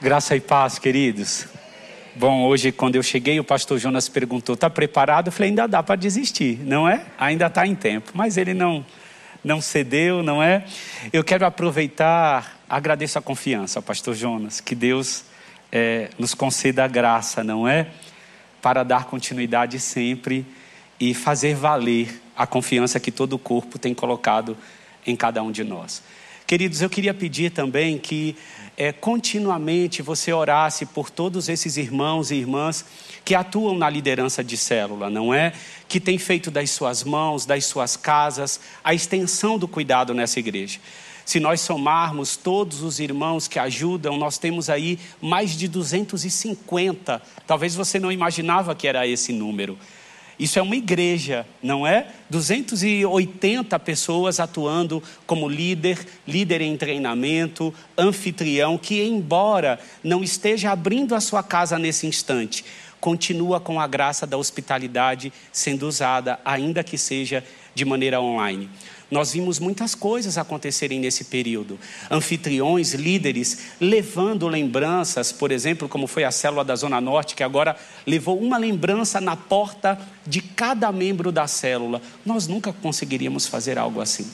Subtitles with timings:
[0.00, 1.48] Graça e paz, queridos.
[2.14, 5.82] Bom, hoje quando eu cheguei, o pastor Jonas perguntou: "Tá preparado?" Eu falei: "Ainda dá
[5.82, 7.04] para desistir, não é?
[7.18, 8.12] Ainda está em tempo".
[8.14, 8.86] Mas ele não
[9.42, 10.64] não cedeu, não é?
[11.12, 15.24] Eu quero aproveitar, agradeço a confiança, pastor Jonas, que Deus
[15.72, 17.88] é, nos conceda a graça, não é?
[18.62, 20.46] Para dar continuidade sempre
[21.00, 24.56] e fazer valer a confiança que todo o corpo tem colocado
[25.04, 26.04] em cada um de nós.
[26.48, 28.34] Queridos, eu queria pedir também que
[28.74, 32.86] é, continuamente você orasse por todos esses irmãos e irmãs
[33.22, 35.52] que atuam na liderança de célula, não é?
[35.86, 40.80] Que tem feito das suas mãos, das suas casas, a extensão do cuidado nessa igreja.
[41.22, 47.20] Se nós somarmos todos os irmãos que ajudam, nós temos aí mais de 250.
[47.46, 49.78] Talvez você não imaginava que era esse número.
[50.38, 52.06] Isso é uma igreja, não é?
[52.30, 61.20] 280 pessoas atuando como líder, líder em treinamento, anfitrião, que, embora não esteja abrindo a
[61.20, 62.64] sua casa nesse instante,
[63.00, 68.70] continua com a graça da hospitalidade sendo usada, ainda que seja de maneira online.
[69.10, 71.78] Nós vimos muitas coisas acontecerem nesse período.
[72.10, 77.74] Anfitriões, líderes, levando lembranças, por exemplo, como foi a célula da Zona Norte, que agora
[78.06, 82.02] levou uma lembrança na porta de cada membro da célula.
[82.24, 84.30] Nós nunca conseguiríamos fazer algo assim.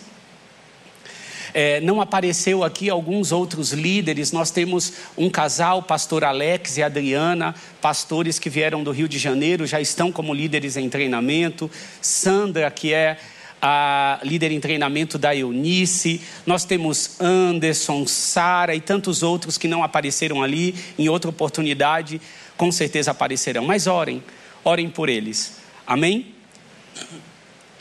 [1.55, 4.33] É, não apareceu aqui alguns outros líderes.
[4.33, 9.65] Nós temos um casal, pastor Alex e Adriana, pastores que vieram do Rio de Janeiro,
[9.65, 11.71] já estão como líderes em treinamento.
[12.01, 13.19] Sandra, que é
[13.67, 19.83] a líder em treinamento da Eunice, nós temos Anderson, Sara e tantos outros que não
[19.83, 22.21] apareceram ali, em outra oportunidade,
[22.59, 23.65] com certeza aparecerão.
[23.65, 24.23] Mas orem,
[24.63, 25.61] orem por eles.
[25.87, 26.35] Amém?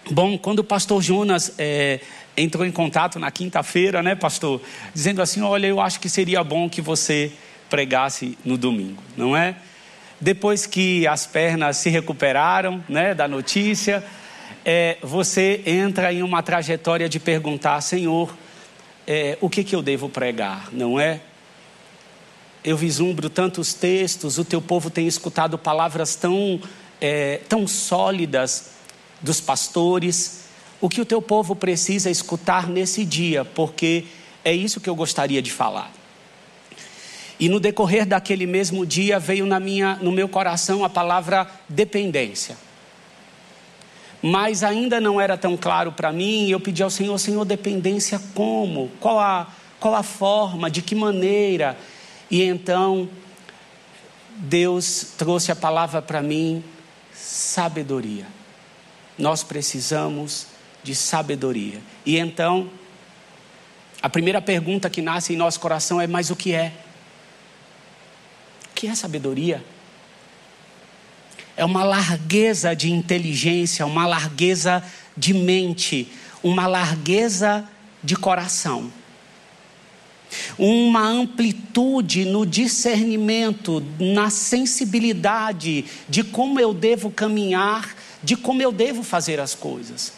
[0.09, 1.99] Bom, quando o pastor Jonas é,
[2.37, 4.61] entrou em contato na quinta-feira, né, pastor?
[4.93, 7.29] Dizendo assim: olha, eu acho que seria bom que você
[7.69, 9.57] pregasse no domingo, não é?
[10.21, 14.01] Depois que as pernas se recuperaram, né, da notícia
[14.65, 18.33] é, você entra em uma trajetória de perguntar, Senhor,
[19.05, 21.19] é, o que, que eu devo pregar, não é?
[22.63, 26.61] Eu vislumbro tantos textos, o teu povo tem escutado palavras tão,
[27.01, 28.71] é, tão sólidas
[29.21, 30.45] dos pastores.
[30.79, 34.05] O que o teu povo precisa escutar nesse dia, porque
[34.45, 35.91] é isso que eu gostaria de falar.
[37.37, 42.55] E no decorrer daquele mesmo dia veio na minha, no meu coração a palavra dependência
[44.25, 46.47] mas ainda não era tão claro para mim.
[46.49, 48.89] Eu pedi ao Senhor, Senhor, dependência como?
[48.97, 49.47] Qual a,
[49.81, 50.71] qual a forma?
[50.71, 51.77] De que maneira?
[52.31, 53.09] E então,
[54.37, 56.63] Deus trouxe a palavra para mim:
[57.13, 58.25] sabedoria.
[59.17, 60.47] Nós precisamos
[60.81, 61.81] de sabedoria.
[62.05, 62.69] E então,
[64.01, 66.71] a primeira pergunta que nasce em nosso coração é: mas o que é?
[68.71, 69.61] O que é sabedoria?
[71.55, 74.83] É uma largueza de inteligência, uma largueza
[75.15, 76.07] de mente,
[76.41, 77.67] uma largueza
[78.03, 78.91] de coração.
[80.57, 89.03] Uma amplitude no discernimento, na sensibilidade de como eu devo caminhar, de como eu devo
[89.03, 90.11] fazer as coisas.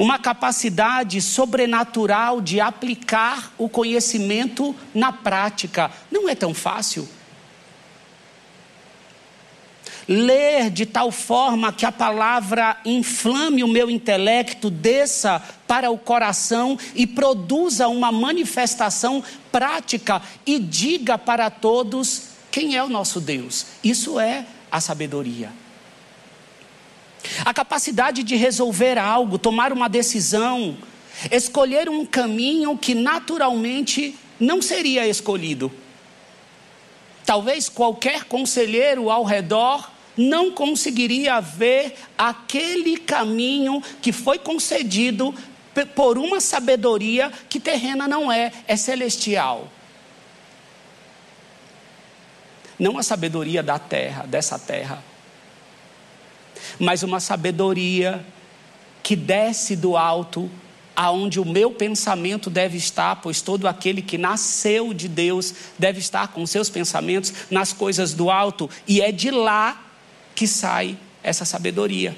[0.00, 5.90] Uma capacidade sobrenatural de aplicar o conhecimento na prática.
[6.10, 7.08] Não é tão fácil
[10.08, 16.78] ler de tal forma que a palavra inflame o meu intelecto, desça para o coração
[16.94, 23.66] e produza uma manifestação prática e diga para todos quem é o nosso Deus.
[23.82, 25.50] Isso é a sabedoria.
[27.44, 30.76] A capacidade de resolver algo, tomar uma decisão,
[31.30, 35.70] escolher um caminho que naturalmente não seria escolhido.
[37.24, 45.34] Talvez qualquer conselheiro ao redor não conseguiria ver aquele caminho que foi concedido
[45.94, 49.68] por uma sabedoria que terrena não é, é celestial.
[52.78, 55.02] Não a sabedoria da terra, dessa terra,
[56.78, 58.24] mas uma sabedoria
[59.02, 60.50] que desce do alto
[60.94, 66.28] aonde o meu pensamento deve estar, pois todo aquele que nasceu de Deus deve estar
[66.28, 69.91] com seus pensamentos nas coisas do alto, e é de lá
[70.34, 72.16] que sai essa sabedoria.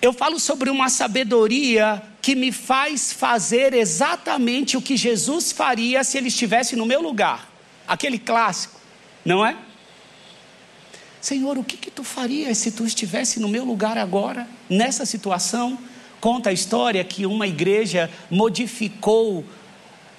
[0.00, 6.18] Eu falo sobre uma sabedoria que me faz fazer exatamente o que Jesus faria se
[6.18, 7.50] ele estivesse no meu lugar.
[7.86, 8.80] Aquele clássico,
[9.24, 9.56] não é?
[11.20, 15.78] Senhor, o que, que tu farias se tu estivesse no meu lugar agora, nessa situação?
[16.20, 19.44] Conta a história que uma igreja modificou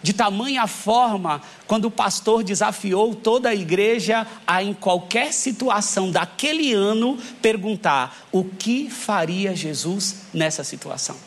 [0.05, 6.73] de tamanha forma quando o pastor desafiou toda a igreja a, em qualquer situação daquele
[6.73, 11.17] ano, perguntar: o que faria Jesus nessa situação?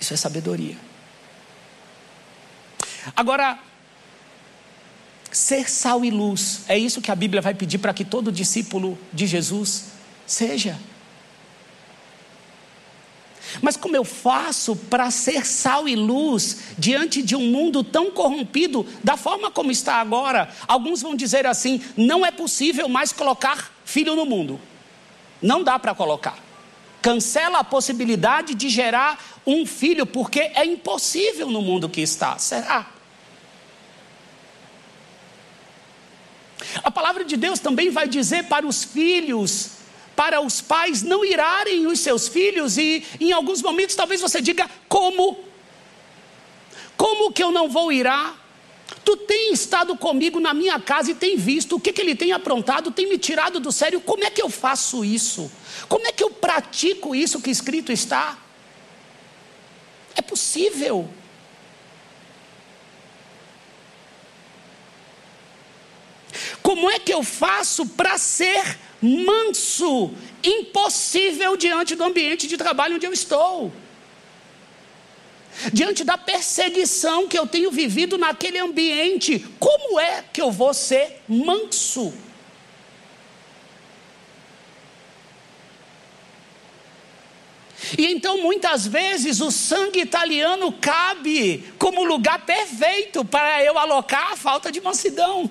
[0.00, 0.76] Isso é sabedoria.
[3.16, 3.58] Agora,
[5.32, 8.96] ser sal e luz, é isso que a Bíblia vai pedir para que todo discípulo
[9.12, 9.86] de Jesus
[10.24, 10.78] seja.
[13.62, 18.86] Mas como eu faço para ser sal e luz diante de um mundo tão corrompido,
[19.02, 20.48] da forma como está agora?
[20.66, 24.60] Alguns vão dizer assim: não é possível mais colocar filho no mundo.
[25.40, 26.38] Não dá para colocar.
[27.00, 32.38] Cancela a possibilidade de gerar um filho, porque é impossível no mundo que está.
[32.38, 32.86] Será?
[36.82, 39.76] A palavra de Deus também vai dizer para os filhos
[40.16, 44.68] para os pais não irarem os seus filhos, e em alguns momentos talvez você diga:
[44.88, 45.44] como?
[46.96, 48.44] Como que eu não vou irar?
[49.04, 52.32] Tu tem estado comigo na minha casa e tem visto o que, que ele tem
[52.32, 54.00] aprontado, tem me tirado do sério.
[54.00, 55.50] Como é que eu faço isso?
[55.88, 58.38] Como é que eu pratico isso que escrito está?
[60.14, 61.08] É possível.
[66.62, 70.12] Como é que eu faço para ser manso,
[70.42, 73.72] impossível diante do ambiente de trabalho onde eu estou.
[75.72, 81.22] Diante da perseguição que eu tenho vivido naquele ambiente, como é que eu vou ser
[81.26, 82.12] manso?
[87.96, 94.36] E então, muitas vezes, o sangue italiano cabe como lugar perfeito para eu alocar a
[94.36, 95.50] falta de mansidão.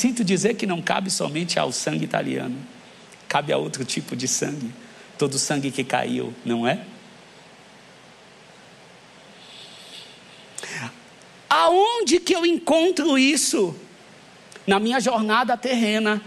[0.00, 2.56] Sinto dizer que não cabe somente ao sangue italiano,
[3.28, 4.72] cabe a outro tipo de sangue.
[5.18, 6.80] Todo sangue que caiu, não é?
[11.50, 13.76] Aonde que eu encontro isso?
[14.66, 16.22] Na minha jornada terrena,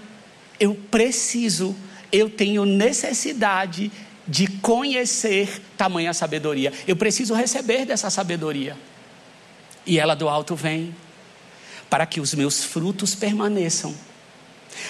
[0.60, 1.76] eu preciso,
[2.12, 3.92] eu tenho necessidade
[4.28, 6.72] de conhecer tamanha sabedoria.
[6.88, 8.78] Eu preciso receber dessa sabedoria.
[9.84, 10.94] E ela do alto vem
[11.94, 13.94] para que os meus frutos permaneçam,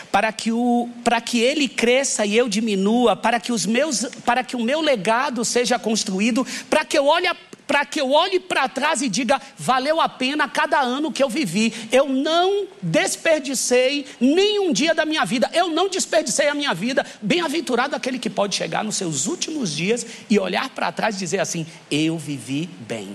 [0.10, 4.42] para que, o, para que ele cresça e eu diminua, para que, os meus, para
[4.42, 7.28] que o meu legado seja construído, para que eu olhe
[7.68, 11.30] para que eu olhe para trás e diga: valeu a pena cada ano que eu
[11.30, 11.74] vivi.
[11.92, 15.52] Eu não desperdicei nenhum dia da minha vida.
[15.54, 17.06] Eu não desperdicei a minha vida.
[17.22, 21.42] Bem-aventurado aquele que pode chegar nos seus últimos dias e olhar para trás e dizer
[21.42, 23.14] assim: eu vivi bem.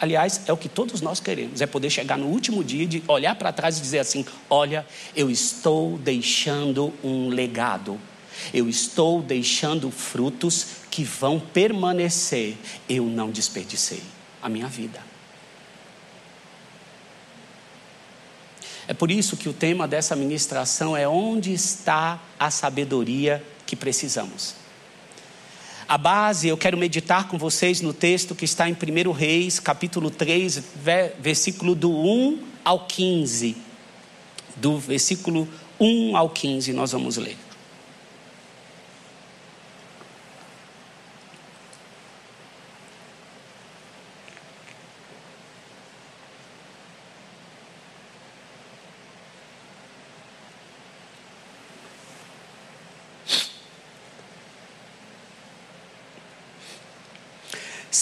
[0.00, 3.34] Aliás, é o que todos nós queremos, é poder chegar no último dia de olhar
[3.34, 8.00] para trás e dizer assim: olha, eu estou deixando um legado,
[8.54, 12.56] eu estou deixando frutos que vão permanecer.
[12.88, 14.02] Eu não desperdicei
[14.40, 15.00] a minha vida.
[18.86, 24.54] É por isso que o tema dessa ministração é onde está a sabedoria que precisamos.
[25.88, 30.10] A base, eu quero meditar com vocês no texto que está em 1 Reis, capítulo
[30.10, 30.62] 3,
[31.18, 33.56] versículo do 1 ao 15.
[34.54, 35.48] Do versículo
[35.80, 37.38] 1 ao 15, nós vamos ler.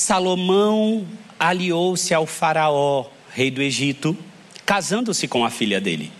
[0.06, 1.04] Salomão
[1.36, 4.16] aliou-se ao Faraó, rei do Egito,
[4.64, 6.12] casando-se com a filha dele.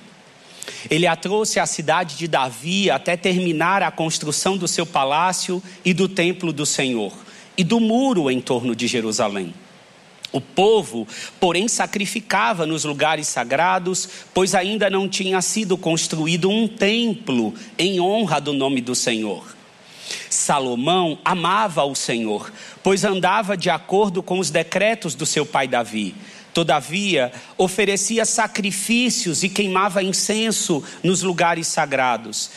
[0.91, 5.95] Ele a trouxe à cidade de Davi até terminar a construção do seu palácio e
[5.95, 7.13] do templo do Senhor
[7.57, 9.55] e do muro em torno de Jerusalém.
[10.33, 11.07] O povo,
[11.39, 18.41] porém, sacrificava nos lugares sagrados, pois ainda não tinha sido construído um templo em honra
[18.41, 19.55] do nome do Senhor.
[20.31, 26.15] Salomão amava o Senhor, pois andava de acordo com os decretos do seu pai Davi.
[26.53, 32.51] Todavia, oferecia sacrifícios e queimava incenso nos lugares sagrados.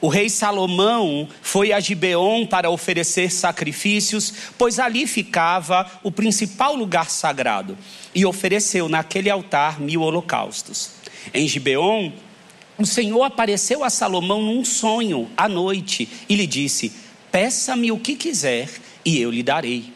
[0.00, 7.08] O rei Salomão foi a Gibeon para oferecer sacrifícios, pois ali ficava o principal lugar
[7.08, 7.78] sagrado,
[8.12, 10.90] e ofereceu naquele altar mil holocaustos.
[11.32, 12.10] Em Gibeon,
[12.82, 16.92] o Senhor apareceu a Salomão num sonho à noite e lhe disse:
[17.30, 18.68] Peça-me o que quiser
[19.04, 19.92] e eu lhe darei.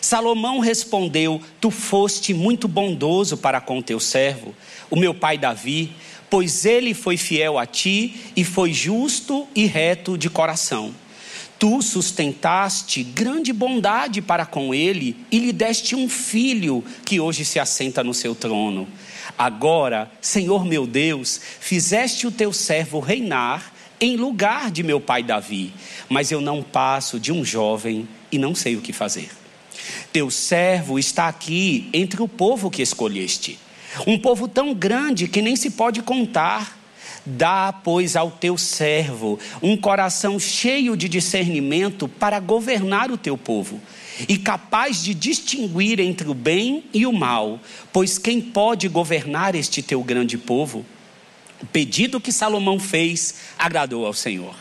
[0.00, 4.54] Salomão respondeu: Tu foste muito bondoso para com teu servo,
[4.88, 5.92] o meu pai Davi,
[6.30, 10.94] pois ele foi fiel a ti e foi justo e reto de coração.
[11.58, 17.58] Tu sustentaste grande bondade para com ele e lhe deste um filho que hoje se
[17.60, 18.88] assenta no seu trono.
[19.36, 25.72] Agora, Senhor meu Deus, fizeste o teu servo reinar em lugar de meu pai Davi,
[26.08, 29.30] mas eu não passo de um jovem e não sei o que fazer.
[30.12, 33.58] Teu servo está aqui entre o povo que escolheste,
[34.06, 36.80] um povo tão grande que nem se pode contar.
[37.24, 43.80] Dá, pois, ao teu servo um coração cheio de discernimento para governar o teu povo
[44.28, 47.60] e capaz de distinguir entre o bem e o mal,
[47.92, 50.84] pois quem pode governar este teu grande povo?
[51.62, 54.54] O pedido que Salomão fez agradou ao Senhor.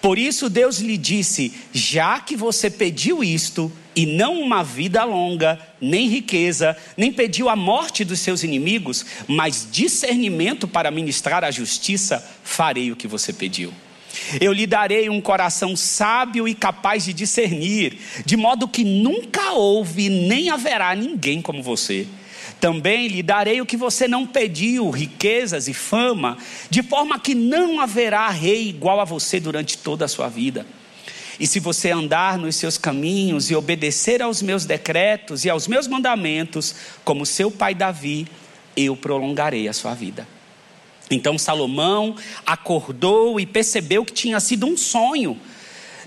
[0.00, 5.58] Por isso Deus lhe disse: Já que você pediu isto, e não uma vida longa,
[5.80, 12.24] nem riqueza, nem pediu a morte dos seus inimigos, mas discernimento para ministrar a justiça,
[12.44, 13.72] farei o que você pediu.
[14.40, 20.08] Eu lhe darei um coração sábio e capaz de discernir, de modo que nunca houve
[20.08, 22.06] nem haverá ninguém como você.
[22.60, 26.36] Também lhe darei o que você não pediu, riquezas e fama,
[26.68, 30.66] de forma que não haverá rei igual a você durante toda a sua vida.
[31.38, 35.86] E se você andar nos seus caminhos e obedecer aos meus decretos e aos meus
[35.86, 36.74] mandamentos,
[37.04, 38.26] como seu pai Davi,
[38.76, 40.26] eu prolongarei a sua vida.
[41.10, 45.38] Então Salomão acordou e percebeu que tinha sido um sonho.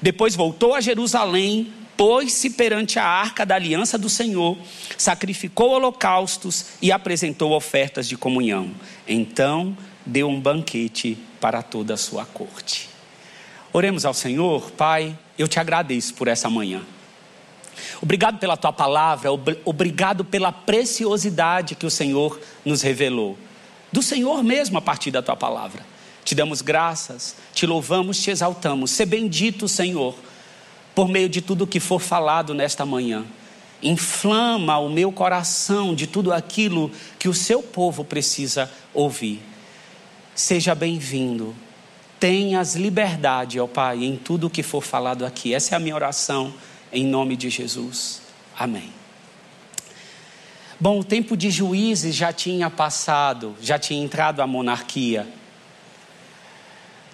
[0.02, 4.58] Depois voltou a Jerusalém, pôs-se perante a arca da aliança do Senhor,
[4.98, 8.72] sacrificou holocaustos e apresentou ofertas de comunhão.
[9.08, 12.90] Então deu um banquete para toda a sua corte.
[13.74, 16.82] Oremos ao Senhor, Pai, eu te agradeço por essa manhã.
[18.02, 19.30] Obrigado pela tua palavra,
[19.64, 23.38] obrigado pela preciosidade que o Senhor nos revelou.
[23.92, 25.86] Do Senhor mesmo a partir da tua palavra.
[26.24, 28.92] Te damos graças, te louvamos, te exaltamos.
[28.92, 30.16] Ser bendito, Senhor
[30.94, 33.26] por meio de tudo que for falado nesta manhã.
[33.82, 39.42] Inflama o meu coração de tudo aquilo que o seu povo precisa ouvir.
[40.36, 41.56] Seja bem-vindo.
[42.20, 45.54] Tenhas liberdade, ó Pai, em tudo que for falado aqui.
[45.54, 46.54] Essa é a minha oração,
[46.94, 48.22] em nome de Jesus.
[48.56, 49.01] Amém.
[50.82, 55.28] Bom, o tempo de juízes já tinha passado, já tinha entrado a monarquia.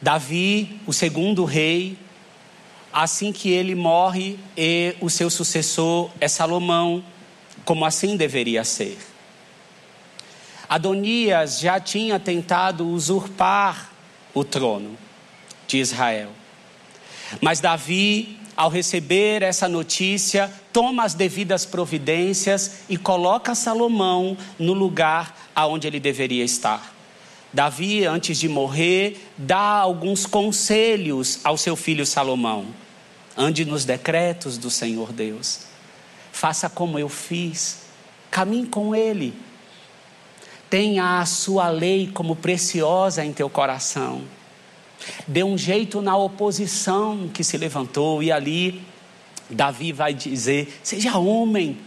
[0.02, 1.98] Davi, o segundo rei,
[2.94, 7.04] assim que ele morre e o seu sucessor é Salomão,
[7.66, 8.98] como assim deveria ser.
[10.70, 13.92] Adonias já tinha tentado usurpar
[14.34, 14.98] o trono
[15.68, 16.32] de Israel.
[17.42, 25.36] Mas Davi, ao receber essa notícia, toma as devidas providências e coloca Salomão no lugar
[25.56, 26.94] aonde ele deveria estar.
[27.52, 32.68] Davi, antes de morrer, dá alguns conselhos ao seu filho Salomão.
[33.36, 35.62] Ande nos decretos do Senhor Deus.
[36.32, 37.80] Faça como eu fiz.
[38.30, 39.34] Caminhe com Ele.
[40.70, 44.22] Tenha a sua lei como preciosa em teu coração.
[45.28, 48.86] Dê um jeito na oposição que se levantou, e ali
[49.50, 51.78] Davi vai dizer: seja homem.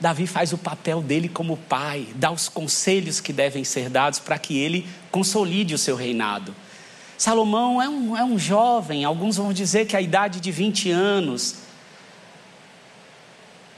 [0.00, 4.38] Davi faz o papel dele como pai, dá os conselhos que devem ser dados para
[4.38, 6.54] que ele consolide o seu reinado.
[7.18, 11.56] Salomão é um, é um jovem, alguns vão dizer que a idade de 20 anos.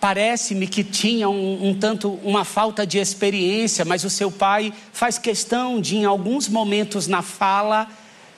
[0.00, 5.18] Parece-me que tinha um, um, tanto uma falta de experiência, mas o seu pai faz
[5.18, 7.88] questão de, em alguns momentos na fala,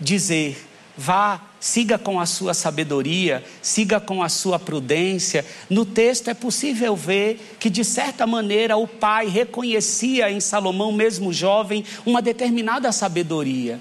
[0.00, 5.46] dizer: vá, siga com a sua sabedoria, siga com a sua prudência.
[5.70, 11.32] No texto é possível ver que, de certa maneira, o pai reconhecia em Salomão, mesmo
[11.32, 13.80] jovem, uma determinada sabedoria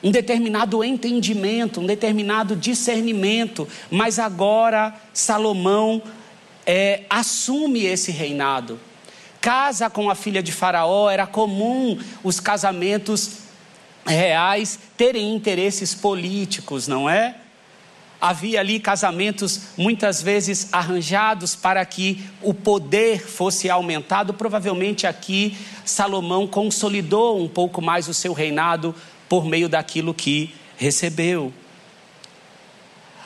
[0.00, 6.00] um determinado entendimento, um determinado discernimento, mas agora Salomão
[6.64, 8.78] é, assume esse reinado.
[9.40, 13.37] Casa com a filha de Faraó, era comum os casamentos
[14.14, 17.36] reais terem interesses políticos, não é?
[18.20, 24.34] Havia ali casamentos muitas vezes arranjados para que o poder fosse aumentado.
[24.34, 28.92] Provavelmente aqui Salomão consolidou um pouco mais o seu reinado
[29.28, 31.52] por meio daquilo que recebeu.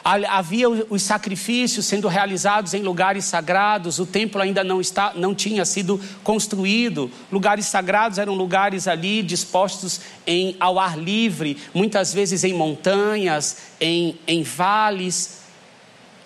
[0.04, 5.64] Havia os sacrifícios sendo realizados em lugares sagrados, o templo ainda não, está, não tinha
[5.64, 7.08] sido construído.
[7.30, 14.18] Lugares sagrados eram lugares ali dispostos em, ao ar livre, muitas vezes em montanhas, em,
[14.26, 15.42] em vales.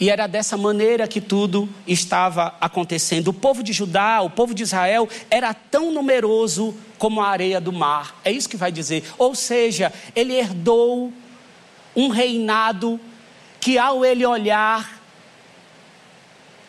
[0.00, 3.28] E era dessa maneira que tudo estava acontecendo.
[3.28, 7.73] O povo de Judá, o povo de Israel, era tão numeroso como a areia do
[7.73, 8.18] mar.
[8.25, 9.04] É isso que vai dizer.
[9.18, 11.12] Ou seja, ele herdou
[11.95, 13.00] um reinado
[13.61, 15.01] que, ao ele olhar,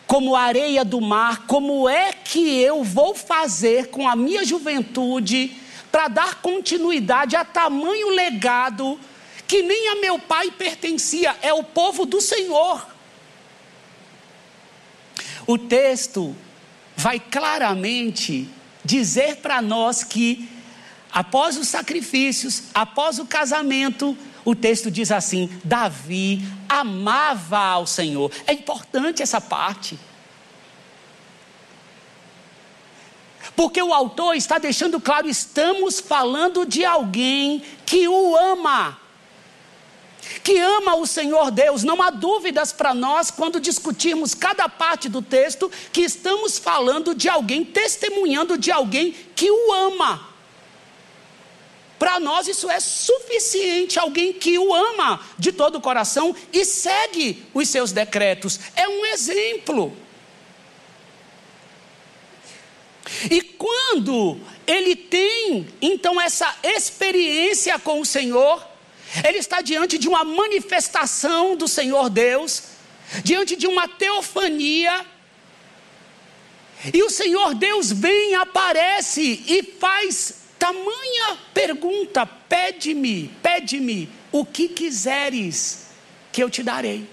[0.06, 5.56] como areia do mar, como é que eu vou fazer com a minha juventude
[5.92, 8.98] para dar continuidade a tamanho legado
[9.48, 12.86] que nem a meu pai pertencia, é o povo do Senhor.
[15.46, 16.36] O texto
[16.94, 18.46] vai claramente
[18.84, 20.46] dizer para nós que,
[21.10, 24.16] após os sacrifícios, após o casamento,
[24.48, 28.32] o texto diz assim: Davi amava ao Senhor.
[28.46, 29.98] É importante essa parte.
[33.54, 38.98] Porque o autor está deixando claro: estamos falando de alguém que o ama
[40.42, 41.82] que ama o Senhor Deus.
[41.82, 47.28] Não há dúvidas para nós quando discutirmos cada parte do texto que estamos falando de
[47.28, 50.37] alguém, testemunhando de alguém que o ama.
[51.98, 57.44] Para nós isso é suficiente, alguém que o ama de todo o coração e segue
[57.52, 58.60] os seus decretos.
[58.76, 59.96] É um exemplo.
[63.30, 68.64] E quando ele tem então essa experiência com o Senhor,
[69.26, 72.64] ele está diante de uma manifestação do Senhor Deus,
[73.24, 75.04] diante de uma teofania.
[76.92, 85.86] E o Senhor Deus vem, aparece e faz tamanha pergunta: pede-me, pede-me o que quiseres,
[86.30, 87.08] que eu te darei.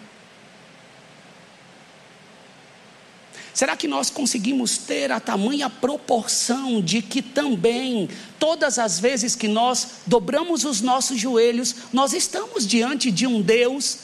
[3.54, 9.48] Será que nós conseguimos ter a tamanha proporção de que também, todas as vezes que
[9.48, 14.00] nós dobramos os nossos joelhos, nós estamos diante de um Deus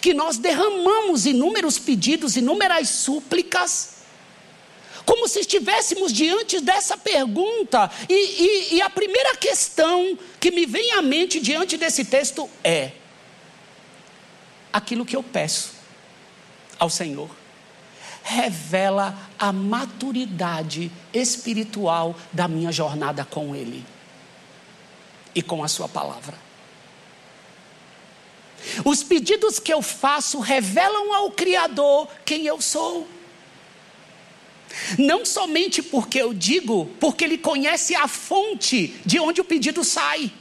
[0.00, 3.99] que nós derramamos inúmeros pedidos, inúmeras súplicas,
[5.10, 10.92] como se estivéssemos diante dessa pergunta, e, e, e a primeira questão que me vem
[10.92, 12.92] à mente diante desse texto é:
[14.72, 15.72] aquilo que eu peço
[16.78, 17.28] ao Senhor
[18.22, 23.84] revela a maturidade espiritual da minha jornada com Ele
[25.34, 26.38] e com a Sua palavra.
[28.84, 33.08] Os pedidos que eu faço revelam ao Criador quem eu sou.
[34.98, 40.32] Não somente porque eu digo, porque Ele conhece a fonte de onde o pedido sai.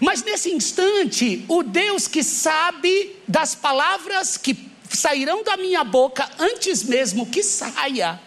[0.00, 6.82] Mas nesse instante, o Deus que sabe das palavras que sairão da minha boca antes
[6.82, 8.20] mesmo que saia,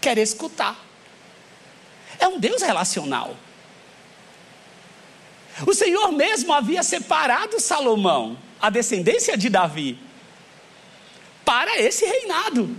[0.00, 0.78] quer escutar.
[2.18, 3.36] É um Deus relacional.
[5.66, 9.98] O Senhor mesmo havia separado Salomão, a descendência de Davi,
[11.44, 12.74] para esse reinado.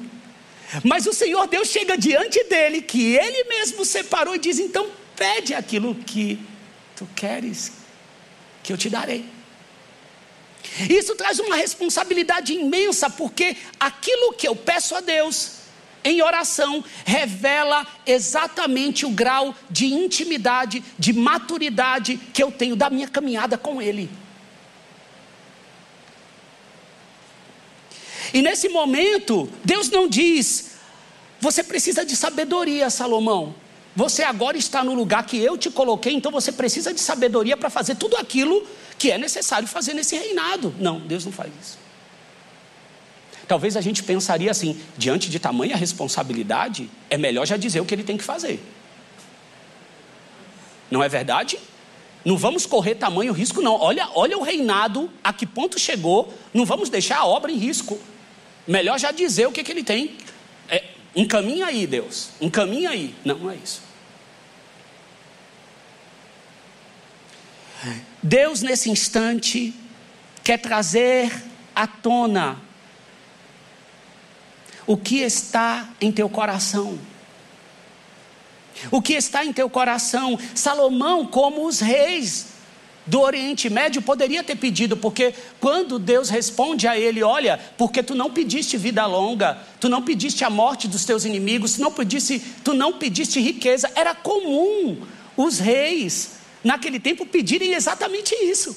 [0.84, 5.54] Mas o Senhor Deus chega diante dele, que ele mesmo separou, e diz: então pede
[5.54, 6.40] aquilo que
[6.96, 7.72] tu queres
[8.64, 9.26] que eu te darei.
[10.90, 15.66] Isso traz uma responsabilidade imensa, porque aquilo que eu peço a Deus
[16.04, 23.08] em oração revela exatamente o grau de intimidade, de maturidade que eu tenho da minha
[23.08, 24.10] caminhada com Ele.
[28.36, 30.72] E nesse momento, Deus não diz,
[31.40, 33.56] você precisa de sabedoria, Salomão.
[33.96, 37.70] Você agora está no lugar que eu te coloquei, então você precisa de sabedoria para
[37.70, 38.68] fazer tudo aquilo
[39.00, 40.76] que é necessário fazer nesse reinado.
[40.78, 41.78] Não, Deus não faz isso.
[43.48, 47.96] Talvez a gente pensaria assim: diante de tamanha responsabilidade, é melhor já dizer o que
[47.96, 48.62] ele tem que fazer.
[50.92, 51.58] Não é verdade?
[52.26, 53.80] Não vamos correr tamanho risco, não.
[53.80, 56.34] Olha, olha o reinado, a que ponto chegou.
[56.54, 57.98] Não vamos deixar a obra em risco.
[58.68, 60.18] Melhor já dizer o que, que ele tem.
[60.68, 60.84] É,
[61.16, 62.32] encaminha aí, Deus.
[62.42, 63.16] Encaminha aí.
[63.24, 63.82] Não, não é isso.
[68.22, 69.74] Deus, nesse instante,
[70.44, 71.32] quer trazer
[71.76, 72.60] à tona
[74.88, 76.98] o que está em teu coração.
[78.92, 80.38] O que está em teu coração?
[80.54, 82.55] Salomão, como os reis
[83.06, 88.16] do Oriente Médio, poderia ter pedido, porque quando Deus responde a ele: Olha, porque tu
[88.16, 92.42] não pediste vida longa, tu não pediste a morte dos teus inimigos, tu não pediste,
[92.64, 95.06] tu não pediste riqueza, era comum
[95.38, 96.32] os reis
[96.64, 98.76] naquele tempo pedirem exatamente isso.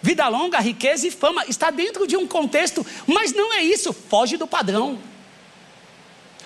[0.00, 4.36] Vida longa, riqueza e fama está dentro de um contexto, mas não é isso, foge
[4.36, 4.98] do padrão.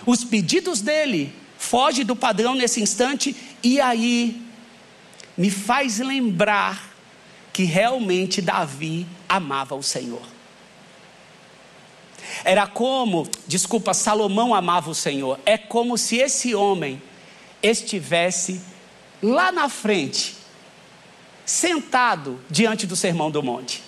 [0.06, 4.45] Os pedidos dele foge do padrão nesse instante e aí
[5.36, 6.94] me faz lembrar
[7.52, 10.22] que realmente Davi amava o Senhor.
[12.44, 15.38] Era como, desculpa, Salomão amava o Senhor.
[15.46, 17.00] É como se esse homem
[17.62, 18.60] estivesse
[19.22, 20.36] lá na frente,
[21.44, 23.82] sentado diante do Sermão do Monte.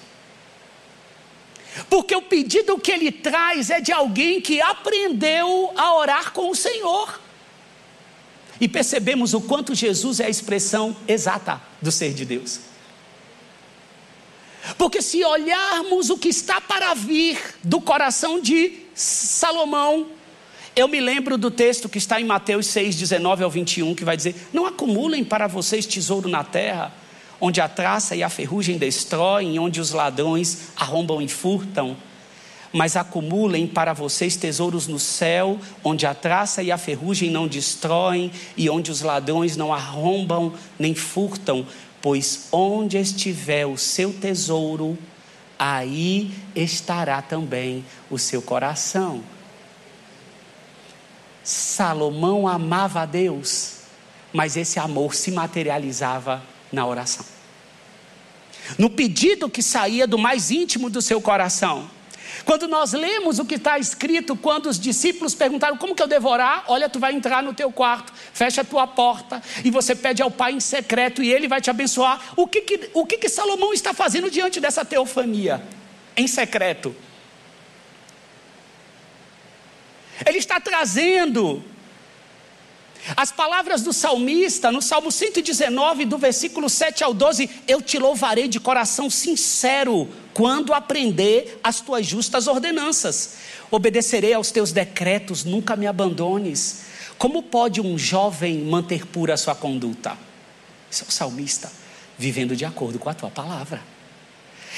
[1.88, 6.54] Porque o pedido que ele traz é de alguém que aprendeu a orar com o
[6.54, 7.20] Senhor.
[8.61, 12.61] E percebemos o quanto Jesus é a expressão exata do ser de Deus.
[14.77, 20.09] Porque se olharmos o que está para vir do coração de Salomão,
[20.75, 24.16] eu me lembro do texto que está em Mateus 6, 19 ao 21, que vai
[24.16, 26.92] dizer: Não acumulem para vocês tesouro na terra,
[27.40, 31.97] onde a traça e a ferrugem destroem, onde os ladrões arrombam e furtam
[32.72, 38.31] mas acumulem para vocês tesouros no céu, onde a traça e a ferrugem não destroem
[38.57, 41.66] e onde os ladrões não arrombam nem furtam,
[42.00, 44.98] pois onde estiver o seu tesouro,
[45.59, 49.22] aí estará também o seu coração.
[51.42, 53.78] Salomão amava a Deus,
[54.33, 57.24] mas esse amor se materializava na oração.
[58.76, 61.88] No pedido que saía do mais íntimo do seu coração.
[62.44, 66.64] Quando nós lemos o que está escrito, quando os discípulos perguntaram como que eu devorar,
[66.68, 70.31] olha, tu vai entrar no teu quarto, fecha a tua porta e você pede ao
[70.31, 72.20] Pai em secreto e Ele vai te abençoar.
[72.37, 75.62] O que que, o que, que Salomão está fazendo diante dessa teofania?
[76.16, 76.94] Em secreto.
[80.27, 81.64] Ele está trazendo
[83.16, 88.49] as palavras do salmista, no Salmo 119, do versículo 7 ao 12: Eu te louvarei
[88.49, 93.37] de coração sincero, quando aprender as tuas justas ordenanças.
[93.71, 96.83] Obedecerei aos teus decretos, nunca me abandones.
[97.16, 100.16] Como pode um jovem manter pura a sua conduta?
[100.90, 101.71] Esse é o salmista,
[102.16, 103.83] vivendo de acordo com a tua palavra.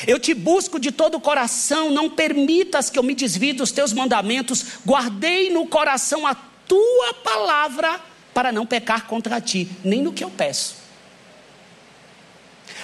[0.06, 3.92] Eu te busco de todo o coração, não permitas que eu me desvie dos teus
[3.92, 8.00] mandamentos, guardei no coração a tua palavra
[8.32, 10.76] para não pecar contra ti, nem no que eu peço.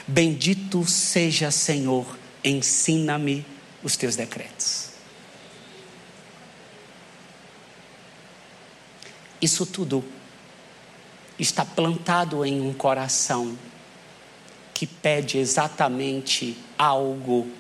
[0.07, 2.07] Bendito seja, Senhor,
[2.45, 3.45] ensina-me
[3.83, 4.91] os teus decretos.
[9.41, 10.05] Isso tudo
[11.39, 13.57] está plantado em um coração
[14.73, 17.51] que pede exatamente algo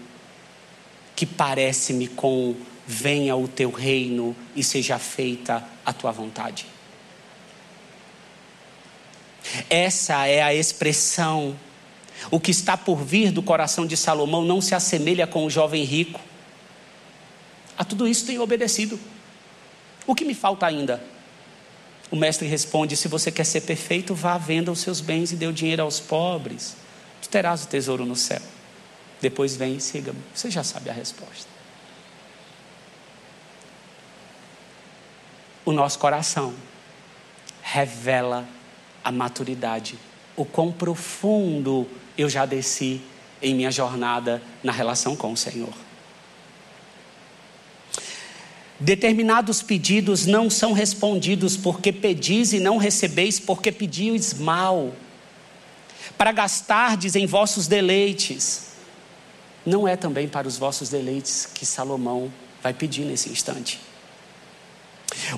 [1.14, 2.54] que parece-me com
[2.86, 6.66] venha o teu reino e seja feita a tua vontade.
[9.68, 11.58] Essa é a expressão.
[12.30, 15.84] O que está por vir do coração de Salomão não se assemelha com o jovem
[15.84, 16.20] rico.
[17.76, 18.98] A tudo isso tenho obedecido.
[20.06, 21.02] O que me falta ainda?
[22.10, 25.46] O mestre responde: Se você quer ser perfeito, vá, venda os seus bens e dê
[25.46, 26.76] o dinheiro aos pobres.
[27.20, 28.40] Tu terás o tesouro no céu.
[29.20, 30.20] Depois vem e siga-me.
[30.34, 31.48] Você já sabe a resposta.
[35.64, 36.54] O nosso coração
[37.60, 38.46] revela
[39.06, 39.96] a maturidade,
[40.34, 41.86] o quão profundo
[42.18, 43.00] eu já desci
[43.40, 45.72] em minha jornada na relação com o Senhor.
[48.80, 54.92] Determinados pedidos não são respondidos porque pedis e não recebeis porque pedis mal,
[56.18, 58.72] para gastardes em vossos deleites.
[59.64, 63.78] Não é também para os vossos deleites que Salomão vai pedir nesse instante.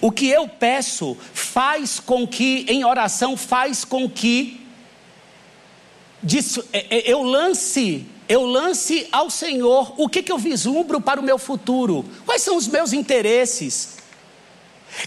[0.01, 4.61] O que eu peço faz com que, em oração, faz com que
[6.73, 11.23] é, é, eu lance, eu lance ao Senhor o que, que eu vislumbro para o
[11.23, 13.99] meu futuro, quais são os meus interesses.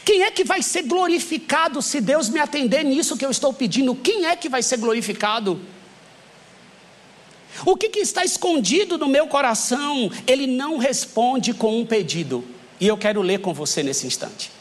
[0.06, 3.96] Quem é que vai ser glorificado se Deus me atender nisso que eu estou pedindo?
[3.96, 5.60] Quem é que vai ser glorificado?
[7.66, 10.10] O que, que está escondido no meu coração?
[10.26, 12.44] Ele não responde com um pedido.
[12.80, 14.52] E eu quero ler com você nesse instante.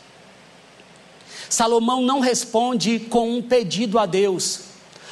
[1.51, 4.61] Salomão não responde com um pedido a Deus.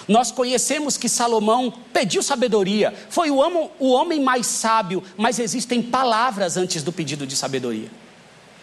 [0.06, 3.36] Nós conhecemos que Salomão pediu sabedoria, foi o
[3.80, 7.90] homem, mais sábio, mas existem palavras antes do pedido de sabedoria.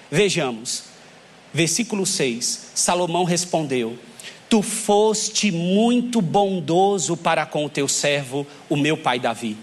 [0.10, 0.86] Vejamos,
[1.54, 4.00] versículo 6: Salomão respondeu:
[4.50, 9.56] Tu foste muito bondoso para com o teu servo, o meu pai Davi,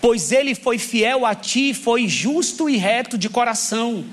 [0.00, 4.04] pois ele foi fiel a ti, foi justo e reto de coração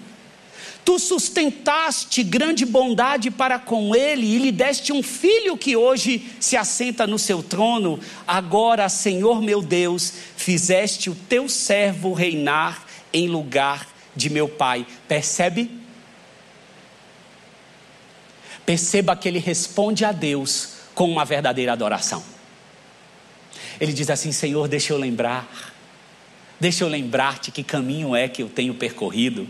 [0.88, 6.56] Tu sustentaste grande bondade para com ele e lhe deste um filho que hoje se
[6.56, 8.00] assenta no seu trono.
[8.26, 14.88] Agora, Senhor meu Deus, fizeste o teu servo reinar em lugar de meu pai.
[15.10, 15.69] Percebe?
[18.65, 22.23] Perceba que ele responde a Deus com uma verdadeira adoração.
[23.78, 25.76] Ele diz assim: Senhor, deixa eu lembrar,
[26.58, 29.45] deixa eu lembrar-te que caminho é que eu tenho percorrido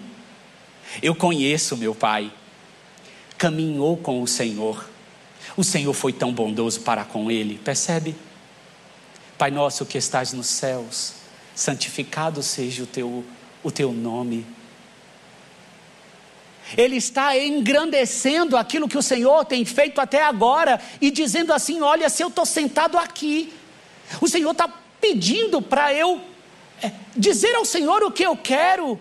[1.02, 2.32] eu conheço meu pai,
[3.38, 4.88] caminhou com o Senhor.
[5.56, 8.15] O Senhor foi tão bondoso para com ele, percebe?
[9.38, 11.13] Pai nosso que estás nos céus,
[11.54, 13.23] santificado seja o teu,
[13.63, 14.45] o teu nome.
[16.76, 22.10] Ele está engrandecendo aquilo que o Senhor tem feito até agora e dizendo assim: Olha,
[22.10, 23.54] se eu estou sentado aqui,
[24.19, 24.67] o Senhor está
[25.00, 26.19] pedindo para eu
[26.82, 29.00] é, dizer ao Senhor o que eu quero.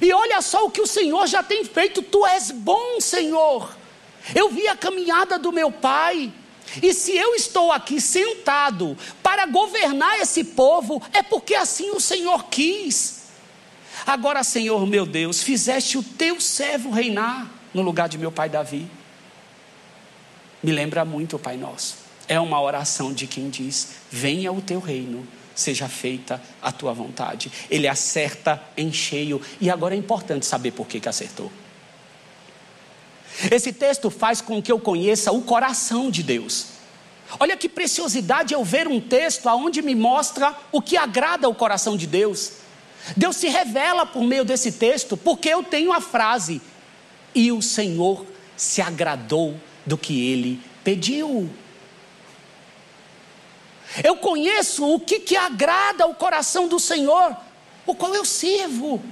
[0.00, 3.76] E olha só o que o Senhor já tem feito, tu és bom, Senhor.
[4.34, 6.32] Eu vi a caminhada do meu pai.
[6.82, 12.44] E se eu estou aqui sentado para governar esse povo, é porque assim o Senhor
[12.46, 13.26] quis.
[14.06, 18.88] Agora, Senhor meu Deus, fizeste o teu servo reinar no lugar de meu pai Davi.
[20.62, 21.96] Me lembra muito o Pai Nosso.
[22.28, 27.50] É uma oração de quem diz: Venha o teu reino, seja feita a tua vontade.
[27.68, 29.40] Ele acerta em cheio.
[29.60, 31.50] E agora é importante saber por que, que acertou.
[33.50, 36.66] Esse texto faz com que eu conheça o coração de Deus.
[37.40, 41.96] Olha que preciosidade eu ver um texto aonde me mostra o que agrada o coração
[41.96, 42.52] de Deus.
[43.16, 46.60] Deus se revela por meio desse texto, porque eu tenho a frase:
[47.34, 48.24] e o Senhor
[48.56, 51.50] se agradou do que ele pediu.
[54.02, 57.36] Eu conheço o que, que agrada o coração do Senhor,
[57.86, 59.02] o qual eu sirvo.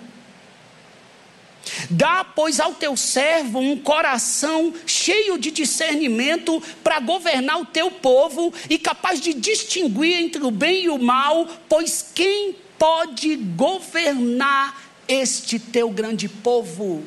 [1.89, 8.53] Dá, pois, ao teu servo um coração cheio de discernimento para governar o teu povo
[8.69, 15.59] e capaz de distinguir entre o bem e o mal, pois quem pode governar este
[15.59, 17.03] teu grande povo?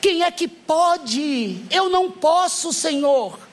[0.00, 1.62] Quem é que pode?
[1.70, 3.45] Eu não posso, Senhor.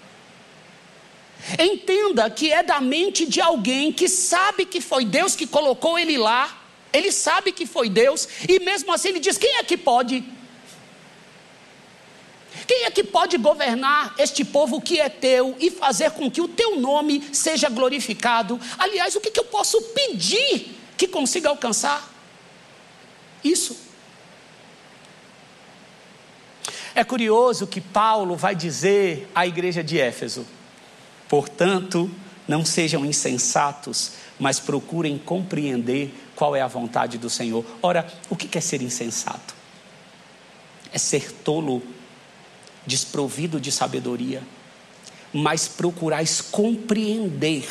[1.59, 6.17] Entenda que é da mente de alguém que sabe que foi Deus que colocou ele
[6.17, 10.23] lá ele sabe que foi Deus, e mesmo assim ele diz: quem é que pode?
[12.67, 16.47] Quem é que pode governar este povo que é teu e fazer com que o
[16.47, 18.59] teu nome seja glorificado?
[18.77, 22.07] Aliás, o que, que eu posso pedir que consiga alcançar?
[23.43, 23.75] Isso.
[26.95, 30.45] É curioso que Paulo vai dizer à igreja de Éfeso:
[31.33, 32.11] portanto,
[32.47, 37.65] não sejam insensatos, mas procurem compreender qual é a vontade do Senhor.
[37.81, 39.55] Ora, o que é ser insensato?
[40.91, 41.81] É ser tolo,
[42.85, 44.43] desprovido de sabedoria,
[45.33, 47.67] mas procurais compreender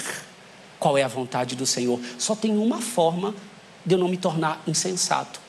[0.81, 2.01] qual é a vontade do Senhor.
[2.19, 3.33] Só tem uma forma
[3.87, 5.41] de eu não me tornar insensato: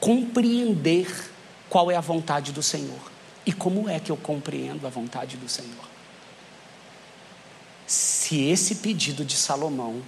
[0.00, 1.30] compreender
[1.68, 3.10] qual é a vontade do Senhor.
[3.44, 5.89] E como é que eu compreendo a vontade do Senhor?
[7.90, 10.00] Se esse pedido de Salomão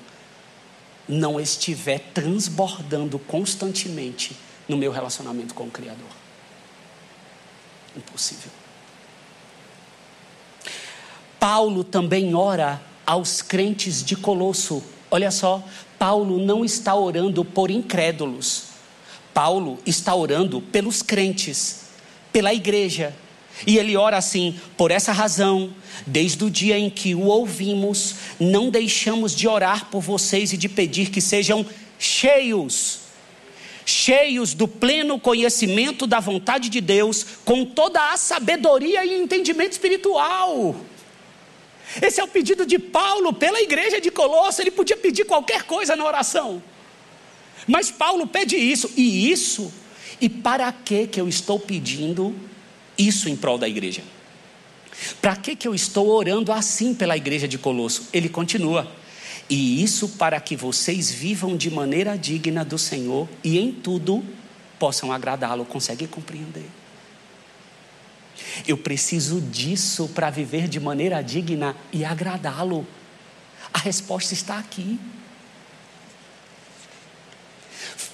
[1.09, 4.37] não estiver transbordando constantemente
[4.69, 6.07] no meu relacionamento com o Criador.
[7.97, 8.53] Impossível.
[11.41, 14.81] Paulo também ora aos crentes de Colosso.
[15.11, 15.61] Olha só,
[15.99, 18.67] Paulo não está orando por incrédulos.
[19.35, 21.87] Paulo está orando pelos crentes,
[22.33, 23.13] pela igreja.
[23.67, 25.75] E ele ora assim: por essa razão,
[26.07, 30.69] desde o dia em que o ouvimos, não deixamos de orar por vocês e de
[30.69, 31.65] pedir que sejam
[31.99, 33.01] cheios,
[33.85, 40.75] cheios do pleno conhecimento da vontade de Deus, com toda a sabedoria e entendimento espiritual.
[42.01, 44.63] Esse é o pedido de Paulo pela igreja de Colosso.
[44.63, 46.63] Ele podia pedir qualquer coisa na oração,
[47.67, 49.73] mas Paulo pede isso, e isso,
[50.21, 52.35] e para que que eu estou pedindo?
[52.97, 54.03] Isso em prol da igreja.
[55.21, 58.09] Para que, que eu estou orando assim pela igreja de Colosso?
[58.13, 58.91] Ele continua.
[59.49, 64.25] E isso para que vocês vivam de maneira digna do Senhor e em tudo
[64.79, 65.65] possam agradá-lo.
[65.65, 66.67] Consegue compreender?
[68.67, 72.87] Eu preciso disso para viver de maneira digna e agradá-lo.
[73.73, 74.99] A resposta está aqui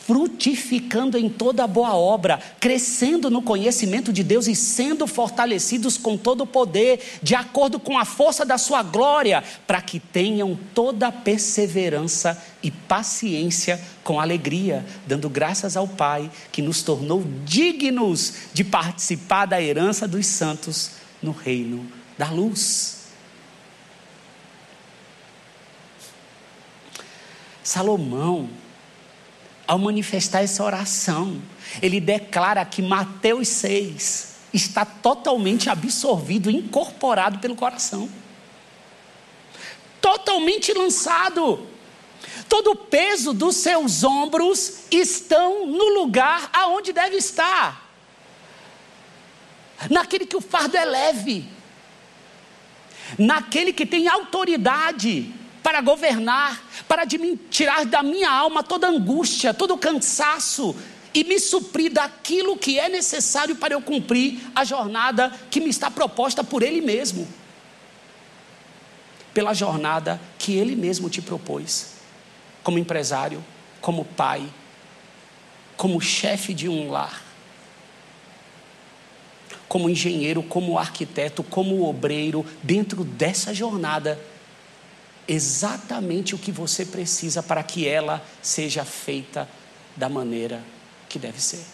[0.08, 6.44] frutificando em toda boa obra, crescendo no conhecimento de Deus e sendo fortalecidos com todo
[6.44, 12.42] o poder, de acordo com a força da sua glória, para que tenham toda perseverança
[12.62, 19.60] e paciência com alegria, dando graças ao Pai que nos tornou dignos de participar da
[19.60, 20.92] herança dos santos
[21.22, 22.96] no reino da luz.
[27.62, 28.48] Salomão
[29.68, 31.42] ao manifestar essa oração,
[31.83, 38.09] ele declara que Mateus 6 está totalmente absorvido, incorporado pelo coração.
[40.00, 41.66] Totalmente lançado.
[42.48, 47.87] Todo o peso dos seus ombros estão no lugar aonde deve estar.
[49.90, 51.46] Naquele que o fardo é leve.
[53.18, 57.04] naquele que tem autoridade para governar, para
[57.50, 60.74] tirar da minha alma toda angústia, todo cansaço
[61.14, 65.90] e me suprir daquilo que é necessário para eu cumprir a jornada que me está
[65.90, 67.26] proposta por Ele mesmo.
[69.32, 71.94] Pela jornada que Ele mesmo te propôs,
[72.62, 73.44] como empresário,
[73.80, 74.48] como pai,
[75.76, 77.22] como chefe de um lar,
[79.68, 84.18] como engenheiro, como arquiteto, como obreiro, dentro dessa jornada,
[85.28, 89.46] exatamente o que você precisa para que ela seja feita
[89.94, 90.64] da maneira
[91.08, 91.64] que deve ser.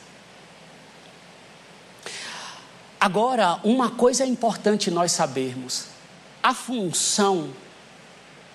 [2.99, 5.87] Agora, uma coisa é importante nós sabermos:
[6.43, 7.55] a função,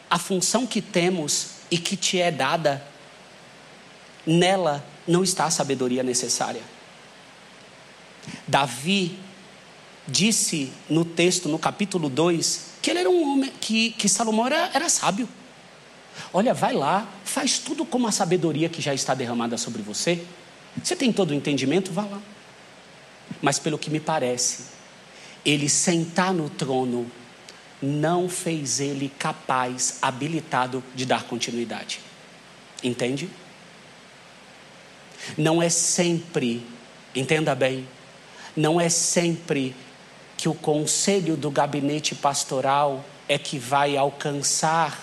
[0.10, 2.84] a função que temos e que te é dada,
[4.26, 6.62] nela não está a sabedoria necessária.
[8.48, 9.20] Davi
[10.10, 14.72] disse no texto, no capítulo 2, que ele era um homem, que, que Salomão era,
[14.74, 15.28] era sábio.
[16.34, 20.24] Olha, vai lá, faz tudo como a sabedoria que já está derramada sobre você.
[20.84, 21.92] Você tem todo o entendimento?
[21.92, 22.22] Vá lá.
[23.42, 24.66] Mas pelo que me parece,
[25.46, 27.10] ele sentar no trono
[27.82, 32.00] não fez ele capaz, habilitado de dar continuidade.
[32.84, 33.30] Entende?
[35.38, 36.66] Não é sempre,
[37.16, 37.88] entenda bem,
[38.56, 39.76] não é sempre
[40.40, 44.98] que o conselho do gabinete pastoral é que vai alcançar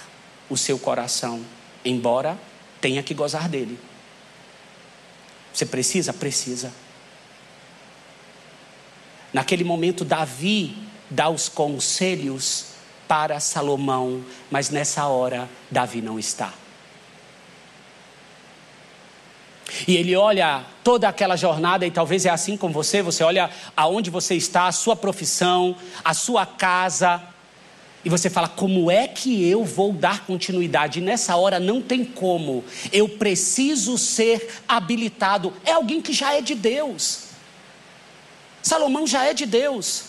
[0.49, 1.45] o seu coração,
[1.85, 2.39] embora
[2.81, 3.79] tenha que gozar dele.
[5.53, 6.15] Você precisa?
[6.15, 6.73] Precisa.
[9.31, 10.75] Naquele momento, Davi
[11.11, 12.69] dá os conselhos
[13.07, 16.55] para Salomão, mas nessa hora, Davi não está.
[19.87, 24.11] E ele olha toda aquela jornada, e talvez é assim com você: você olha aonde
[24.11, 27.23] você está, a sua profissão, a sua casa,
[28.07, 31.01] e você fala, como é que eu vou dar continuidade?
[31.01, 32.65] E nessa hora não tem como.
[32.93, 35.53] Eu preciso ser habilitado.
[35.65, 37.25] É alguém que já é de Deus.
[38.63, 40.05] Salomão já é de Deus.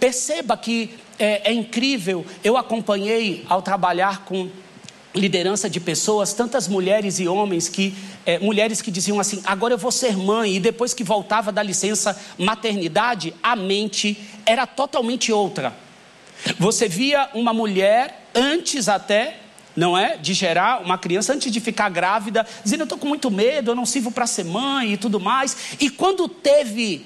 [0.00, 2.26] Perceba que é, é incrível.
[2.42, 4.50] Eu acompanhei ao trabalhar com
[5.14, 7.94] liderança de pessoas, tantas mulheres e homens que
[8.24, 11.62] é, mulheres que diziam assim: agora eu vou ser mãe, e depois que voltava da
[11.62, 15.74] licença maternidade, a mente era totalmente outra.
[16.58, 19.38] Você via uma mulher antes até,
[19.76, 23.30] não é, de gerar uma criança, antes de ficar grávida, dizendo: eu estou com muito
[23.30, 25.76] medo, eu não sirvo para ser mãe e tudo mais.
[25.80, 27.04] E quando teve,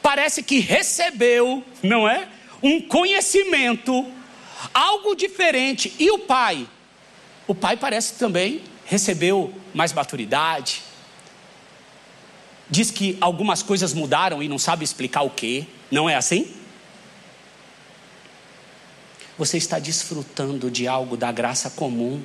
[0.00, 2.28] parece que recebeu, não é,
[2.62, 4.06] um conhecimento,
[4.72, 5.92] algo diferente.
[5.98, 6.68] E o pai?
[7.50, 10.82] O pai parece também recebeu mais maturidade.
[12.70, 15.66] Diz que algumas coisas mudaram e não sabe explicar o que.
[15.90, 16.48] Não é assim?
[19.36, 22.22] Você está desfrutando de algo da graça comum,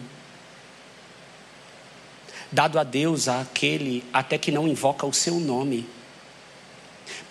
[2.52, 5.90] dado a Deus àquele até que não invoca o seu nome.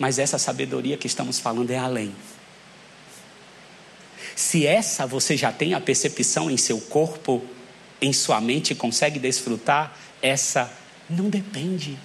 [0.01, 2.13] Mas essa sabedoria que estamos falando é além.
[4.35, 7.54] Se essa você já tem a percepção em seu corpo,
[8.01, 10.73] em sua mente consegue desfrutar, essa
[11.09, 11.99] não depende.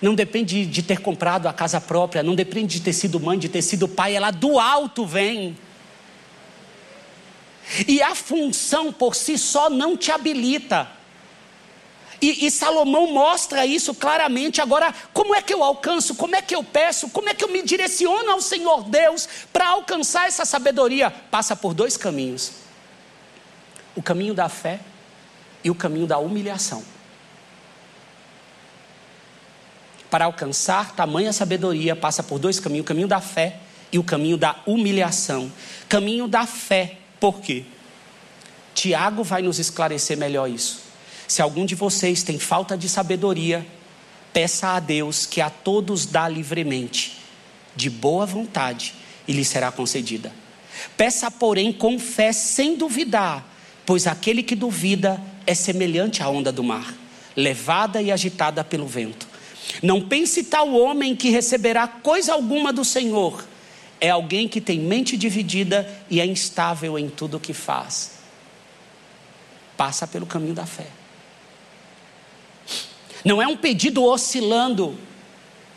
[0.00, 3.48] Não depende de ter comprado a casa própria, não depende de ter sido mãe, de
[3.48, 5.56] ter sido pai, ela do alto vem.
[7.86, 10.88] E a função por si só não te habilita.
[12.20, 14.60] E, e, Salomão mostra isso claramente.
[14.60, 16.14] Agora, como é que eu alcanço?
[16.14, 17.08] Como é que eu peço?
[17.08, 21.10] Como é que eu me direciono ao Senhor Deus para alcançar essa sabedoria?
[21.10, 22.52] Passa por dois caminhos
[23.94, 24.80] o caminho da fé
[25.62, 26.82] e o caminho da humilhação.
[30.10, 33.60] Para alcançar tamanha sabedoria, passa por dois caminhos: o caminho da fé
[33.92, 35.50] e o caminho da humilhação.
[35.88, 37.64] Caminho da fé, por quê?
[38.74, 40.80] Tiago vai nos esclarecer melhor isso.
[41.28, 43.64] Se algum de vocês tem falta de sabedoria,
[44.32, 47.18] peça a Deus que a todos dá livremente,
[47.76, 48.94] de boa vontade,
[49.28, 50.32] e lhe será concedida.
[50.96, 53.46] Peça, porém, com fé, sem duvidar,
[53.84, 56.94] pois aquele que duvida é semelhante à onda do mar,
[57.36, 59.28] levada e agitada pelo vento.
[59.82, 63.44] Não pense tal homem que receberá coisa alguma do Senhor.
[64.00, 68.18] É alguém que tem mente dividida e é instável em tudo o que faz.
[69.76, 70.86] Passa pelo caminho da fé.
[73.24, 74.98] Não é um pedido oscilando,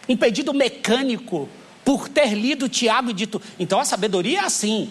[0.08, 1.49] um pedido mecânico,
[1.84, 4.89] por ter lido Tiago e dito, então a sabedoria é assim: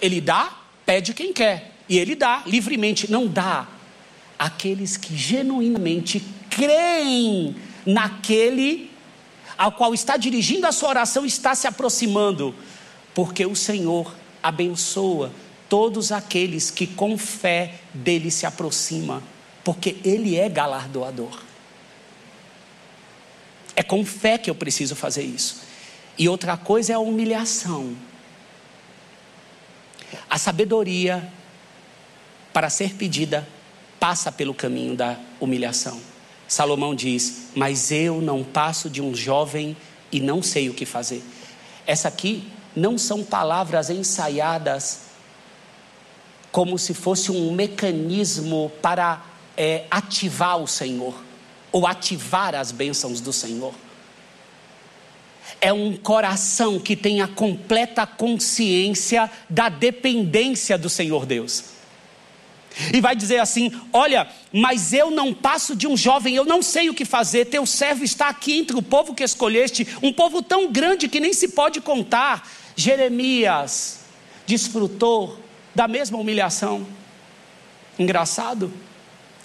[0.00, 0.52] ele dá,
[0.86, 1.72] pede quem quer.
[1.90, 3.66] E ele dá livremente, não dá
[4.38, 8.88] aqueles que genuinamente creem naquele
[9.58, 12.54] ao qual está dirigindo a sua oração está se aproximando,
[13.12, 15.32] porque o Senhor abençoa
[15.68, 19.20] todos aqueles que com fé dele se aproxima,
[19.64, 21.42] porque ele é galardoador.
[23.74, 25.62] É com fé que eu preciso fazer isso.
[26.16, 27.96] E outra coisa é a humilhação.
[30.28, 31.30] A sabedoria,
[32.52, 33.46] para ser pedida,
[33.98, 36.00] passa pelo caminho da humilhação.
[36.48, 39.76] Salomão diz: Mas eu não passo de um jovem
[40.10, 41.22] e não sei o que fazer.
[41.86, 45.10] Essa aqui não são palavras ensaiadas
[46.50, 49.24] como se fosse um mecanismo para
[49.56, 51.14] é, ativar o Senhor
[51.70, 53.72] ou ativar as bênçãos do Senhor.
[55.60, 61.79] É um coração que tem a completa consciência da dependência do Senhor Deus.
[62.92, 66.88] E vai dizer assim: Olha, mas eu não passo de um jovem, eu não sei
[66.88, 67.46] o que fazer.
[67.46, 71.32] Teu servo está aqui entre o povo que escolheste, um povo tão grande que nem
[71.32, 72.48] se pode contar.
[72.76, 74.00] Jeremias
[74.46, 75.38] desfrutou
[75.74, 76.86] da mesma humilhação.
[77.98, 78.72] Engraçado.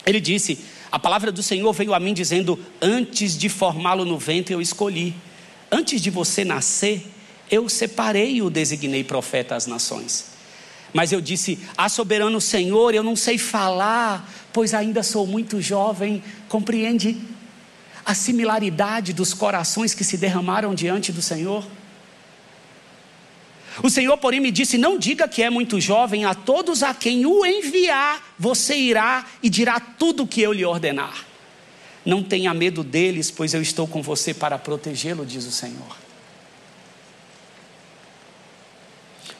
[0.06, 0.60] Ele disse:
[0.92, 5.16] A palavra do Senhor veio a mim dizendo: Antes de formá-lo no ventre, eu escolhi.
[5.72, 7.06] Antes de você nascer,
[7.50, 10.35] eu separei e o designei profeta às nações.
[10.96, 16.24] Mas eu disse: Ah, soberano Senhor, eu não sei falar, pois ainda sou muito jovem.
[16.48, 17.18] Compreende
[18.06, 21.68] a similaridade dos corações que se derramaram diante do Senhor?
[23.84, 27.26] O Senhor, porém, me disse: Não diga que é muito jovem, a todos a quem
[27.26, 31.26] o enviar, você irá e dirá tudo o que eu lhe ordenar.
[32.06, 36.05] Não tenha medo deles, pois eu estou com você para protegê-lo, diz o Senhor.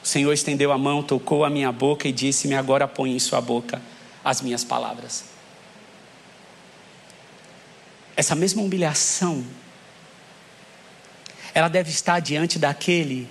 [0.06, 3.42] O Senhor estendeu a mão, tocou a minha boca e disse-me: Agora põe em sua
[3.42, 3.82] boca
[4.24, 5.24] as minhas palavras.
[8.16, 9.44] Essa mesma humilhação,
[11.56, 13.28] ela deve estar diante daquele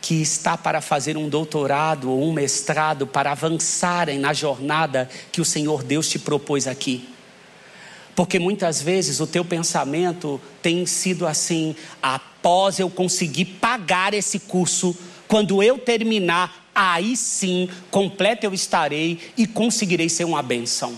[0.00, 5.44] que está para fazer um doutorado ou um mestrado para avançarem na jornada que o
[5.44, 7.06] Senhor Deus te propôs aqui.
[8.14, 14.96] Porque muitas vezes o teu pensamento tem sido assim: após eu conseguir pagar esse curso,
[15.28, 20.96] quando eu terminar, aí sim, completo eu estarei e conseguirei ser uma benção.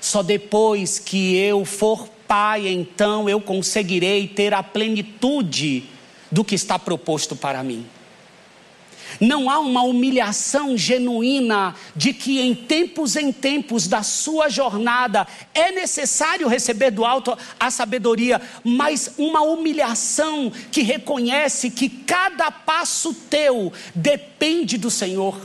[0.00, 5.84] Só depois que eu for pai, então eu conseguirei ter a plenitude
[6.30, 7.86] do que está proposto para mim.
[9.20, 15.72] Não há uma humilhação genuína de que em tempos em tempos da sua jornada é
[15.72, 23.72] necessário receber do alto a sabedoria, mas uma humilhação que reconhece que cada passo teu
[23.94, 25.38] depende do Senhor.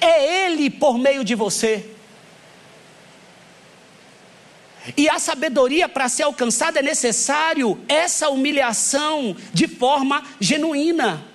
[0.00, 1.90] É Ele por meio de você.
[4.96, 11.29] E a sabedoria para ser alcançada é necessário essa humilhação de forma genuína.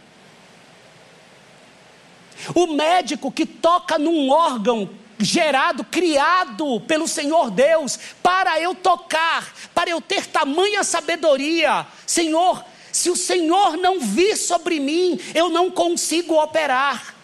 [2.53, 9.89] O médico que toca num órgão gerado, criado pelo Senhor Deus, para eu tocar, para
[9.89, 11.87] eu ter tamanha sabedoria.
[12.05, 17.15] Senhor, se o Senhor não vir sobre mim, eu não consigo operar.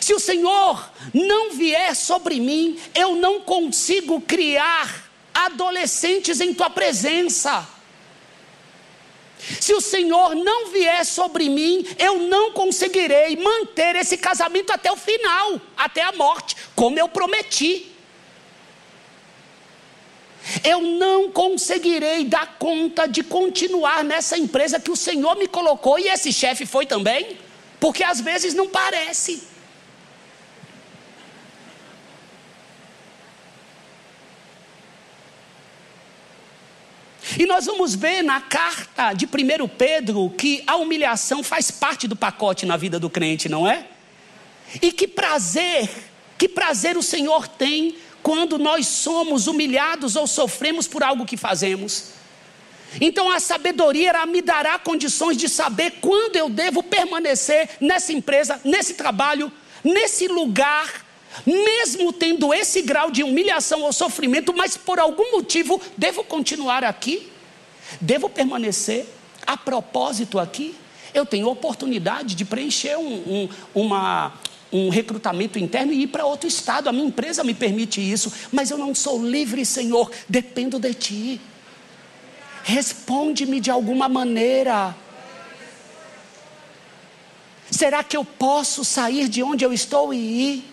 [0.00, 7.66] Se o Senhor não vier sobre mim, eu não consigo criar adolescentes em tua presença.
[9.60, 14.96] Se o Senhor não vier sobre mim, eu não conseguirei manter esse casamento até o
[14.96, 17.92] final, até a morte, como eu prometi.
[20.64, 26.08] Eu não conseguirei dar conta de continuar nessa empresa que o Senhor me colocou e
[26.08, 27.38] esse chefe foi também,
[27.78, 29.42] porque às vezes não parece.
[37.36, 42.16] E nós vamos ver na carta de 1 Pedro que a humilhação faz parte do
[42.16, 43.86] pacote na vida do crente, não é?
[44.80, 45.90] E que prazer,
[46.38, 52.12] que prazer o Senhor tem quando nós somos humilhados ou sofremos por algo que fazemos.
[53.00, 58.94] Então a sabedoria me dará condições de saber quando eu devo permanecer nessa empresa, nesse
[58.94, 59.52] trabalho,
[59.84, 61.06] nesse lugar,
[61.46, 67.30] mesmo tendo esse grau de humilhação ou sofrimento, mas por algum motivo devo continuar aqui,
[68.00, 69.06] devo permanecer.
[69.46, 70.74] A propósito, aqui,
[71.14, 74.34] eu tenho oportunidade de preencher um, um, uma,
[74.72, 76.88] um recrutamento interno e ir para outro estado.
[76.88, 81.40] A minha empresa me permite isso, mas eu não sou livre, Senhor, dependo de Ti.
[82.62, 84.94] Responde-me de alguma maneira.
[87.70, 90.64] Será que eu posso sair de onde eu estou e ir?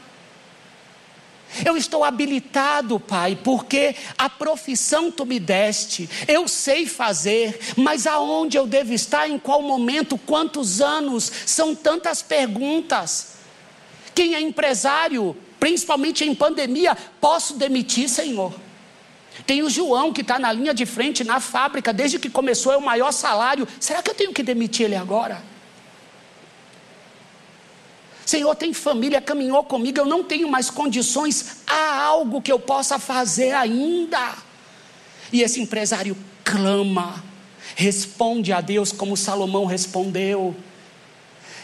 [1.64, 8.58] Eu estou habilitado, Pai, porque a profissão tu me deste, eu sei fazer, mas aonde
[8.58, 13.36] eu devo estar, em qual momento, quantos anos, são tantas perguntas.
[14.14, 18.54] Quem é empresário, principalmente em pandemia, posso demitir, Senhor?
[19.46, 22.78] Tem o João que está na linha de frente na fábrica, desde que começou, é
[22.78, 23.68] o maior salário.
[23.80, 25.55] Será que eu tenho que demitir ele agora?
[28.26, 32.98] Senhor, tem família, caminhou comigo, eu não tenho mais condições, há algo que eu possa
[32.98, 34.34] fazer ainda.
[35.32, 37.24] E esse empresário clama,
[37.76, 40.56] responde a Deus como Salomão respondeu.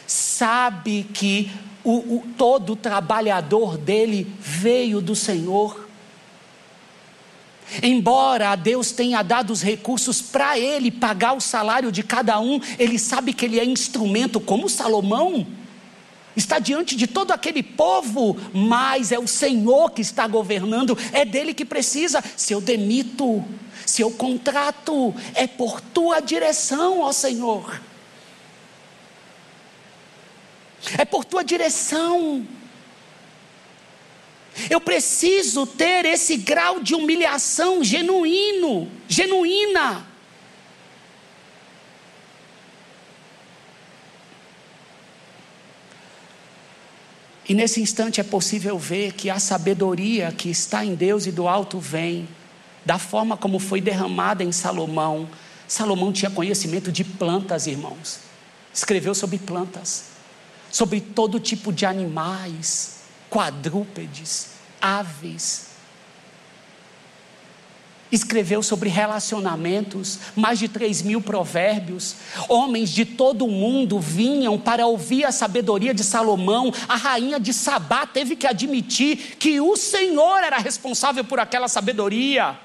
[0.05, 1.51] Sabe que
[1.83, 5.87] o, o, todo trabalhador dele veio do Senhor.
[7.81, 12.99] Embora Deus tenha dado os recursos para ele pagar o salário de cada um, ele
[12.99, 15.47] sabe que ele é instrumento, como Salomão
[16.35, 21.53] está diante de todo aquele povo, mas é o Senhor que está governando, é dele
[21.53, 22.23] que precisa.
[22.37, 23.43] Se eu demito,
[23.85, 27.81] se eu contrato, é por tua direção, ó Senhor.
[30.97, 32.45] É por tua direção.
[34.69, 40.10] Eu preciso ter esse grau de humilhação genuíno, genuína.
[47.51, 51.49] E nesse instante é possível ver que a sabedoria que está em Deus e do
[51.49, 52.25] alto vem,
[52.85, 55.27] da forma como foi derramada em Salomão.
[55.67, 58.21] Salomão tinha conhecimento de plantas, irmãos.
[58.73, 60.05] Escreveu sobre plantas,
[60.71, 65.70] sobre todo tipo de animais, quadrúpedes, aves,
[68.11, 72.15] escreveu sobre relacionamentos, mais de 3 mil provérbios.
[72.49, 76.73] Homens de todo o mundo vinham para ouvir a sabedoria de Salomão.
[76.87, 82.57] A rainha de Sabá teve que admitir que o Senhor era responsável por aquela sabedoria.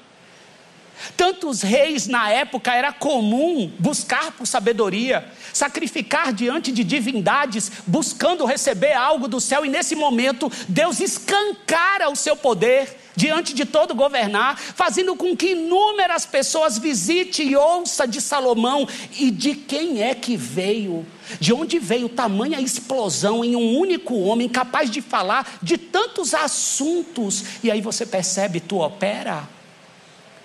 [1.15, 8.93] Tantos reis na época era comum buscar por sabedoria, sacrificar diante de divindades, buscando receber
[8.93, 14.57] algo do céu, e nesse momento Deus escancara o seu poder diante de todo governar,
[14.57, 18.87] fazendo com que inúmeras pessoas visitem e ouça de Salomão
[19.19, 21.03] e de quem é que veio,
[21.39, 27.43] de onde veio tamanha explosão em um único homem capaz de falar de tantos assuntos.
[27.63, 29.56] E aí você percebe, tu opera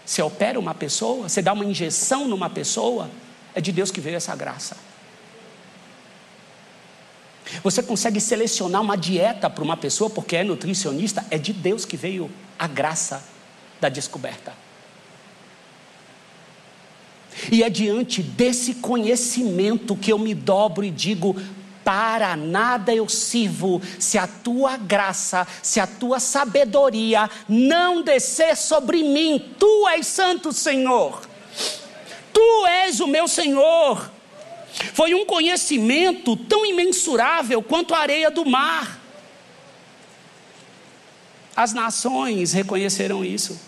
[0.05, 3.11] você opera uma pessoa, você dá uma injeção numa pessoa,
[3.55, 4.76] é de Deus que veio essa graça.
[7.62, 11.96] Você consegue selecionar uma dieta para uma pessoa porque é nutricionista, é de Deus que
[11.96, 13.22] veio a graça
[13.80, 14.53] da descoberta.
[17.50, 21.36] E é diante desse conhecimento que eu me dobro e digo:
[21.85, 29.03] para nada eu sirvo se a tua graça, se a tua sabedoria não descer sobre
[29.03, 29.55] mim.
[29.59, 31.22] Tu és santo, Senhor.
[32.33, 34.11] Tu és o meu Senhor.
[34.95, 39.01] Foi um conhecimento tão imensurável quanto a areia do mar.
[41.55, 43.61] As nações reconheceram isso.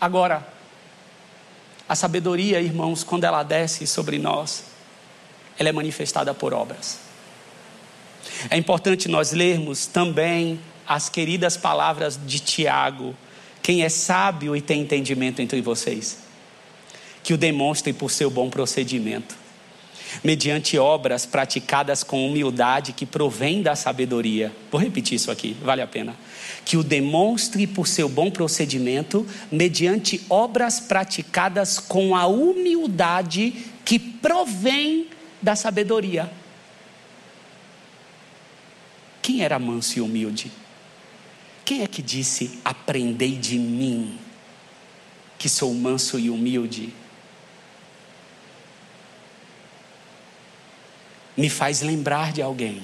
[0.00, 0.46] Agora,
[1.88, 4.64] a sabedoria, irmãos, quando ela desce sobre nós,
[5.58, 6.98] ela é manifestada por obras.
[8.50, 13.14] É importante nós lermos também as queridas palavras de Tiago.
[13.62, 16.18] Quem é sábio e tem entendimento entre vocês,
[17.22, 19.34] que o demonstre por seu bom procedimento,
[20.22, 24.52] mediante obras praticadas com humildade que provém da sabedoria.
[24.70, 26.14] Vou repetir isso aqui, vale a pena.
[26.64, 33.52] Que o demonstre por seu bom procedimento, mediante obras praticadas com a humildade
[33.84, 35.08] que provém
[35.40, 36.30] da sabedoria.
[39.22, 40.52] Quem era manso e humilde?
[41.64, 44.18] Quem é que disse: Aprendei de mim,
[45.36, 46.92] que sou manso e humilde?
[51.36, 52.80] Me faz lembrar de alguém.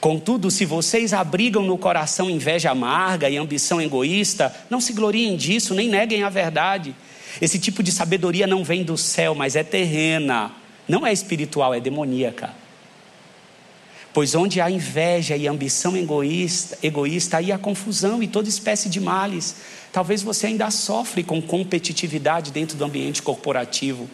[0.00, 5.74] Contudo, se vocês abrigam no coração inveja amarga e ambição egoísta, não se gloriem disso,
[5.74, 6.94] nem neguem a verdade.
[7.40, 11.80] Esse tipo de sabedoria não vem do céu, mas é terrena não é espiritual, é
[11.80, 12.54] demoníaca.
[14.12, 19.00] Pois onde há inveja e ambição egoísta, egoísta, aí há confusão e toda espécie de
[19.00, 19.56] males.
[19.92, 24.08] Talvez você ainda sofre com competitividade dentro do ambiente corporativo,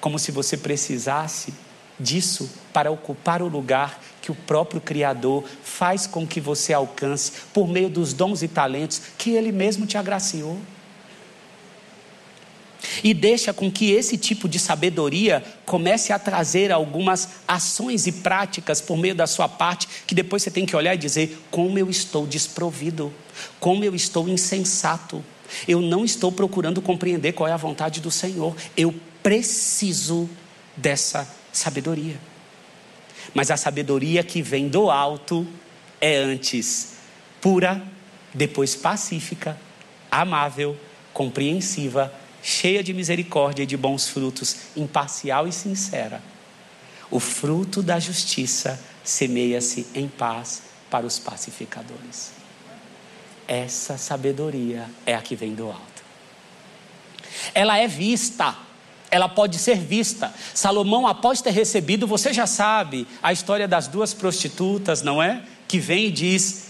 [0.00, 1.52] como se você precisasse
[1.98, 7.68] disso para ocupar o lugar que o próprio Criador faz com que você alcance por
[7.68, 10.58] meio dos dons e talentos que Ele mesmo te agraciou.
[13.02, 18.80] E deixa com que esse tipo de sabedoria comece a trazer algumas ações e práticas
[18.80, 21.88] por meio da sua parte, que depois você tem que olhar e dizer: como eu
[21.88, 23.12] estou desprovido,
[23.60, 25.24] como eu estou insensato.
[25.68, 28.56] Eu não estou procurando compreender qual é a vontade do Senhor.
[28.74, 30.28] Eu preciso
[30.74, 32.18] dessa sabedoria.
[33.34, 35.46] Mas a sabedoria que vem do alto
[36.00, 36.94] é antes
[37.40, 37.82] pura,
[38.32, 39.58] depois pacífica,
[40.10, 40.76] amável,
[41.12, 42.12] compreensiva,
[42.42, 46.20] cheia de misericórdia e de bons frutos, imparcial e sincera.
[47.10, 52.32] O fruto da justiça semeia-se em paz para os pacificadores.
[53.46, 56.02] Essa sabedoria é a que vem do alto.
[57.54, 58.56] Ela é vista,
[59.10, 60.32] ela pode ser vista.
[60.54, 65.42] Salomão, após ter recebido, você já sabe a história das duas prostitutas, não é?
[65.68, 66.68] Que vem e diz: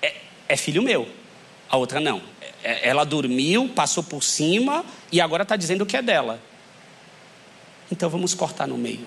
[0.00, 0.14] é,
[0.48, 1.08] é filho meu.
[1.68, 2.22] A outra não.
[2.66, 6.40] É, ela dormiu, passou por cima e agora está dizendo que é dela.
[7.92, 9.06] Então vamos cortar no meio.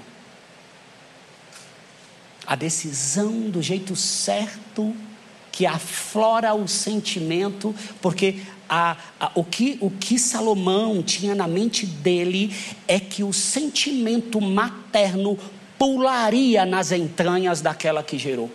[2.48, 4.96] A decisão do jeito certo
[5.52, 8.40] que aflora o sentimento, porque
[8.70, 12.56] a, a, o, que, o que Salomão tinha na mente dele
[12.88, 15.38] é que o sentimento materno
[15.78, 18.50] pularia nas entranhas daquela que gerou.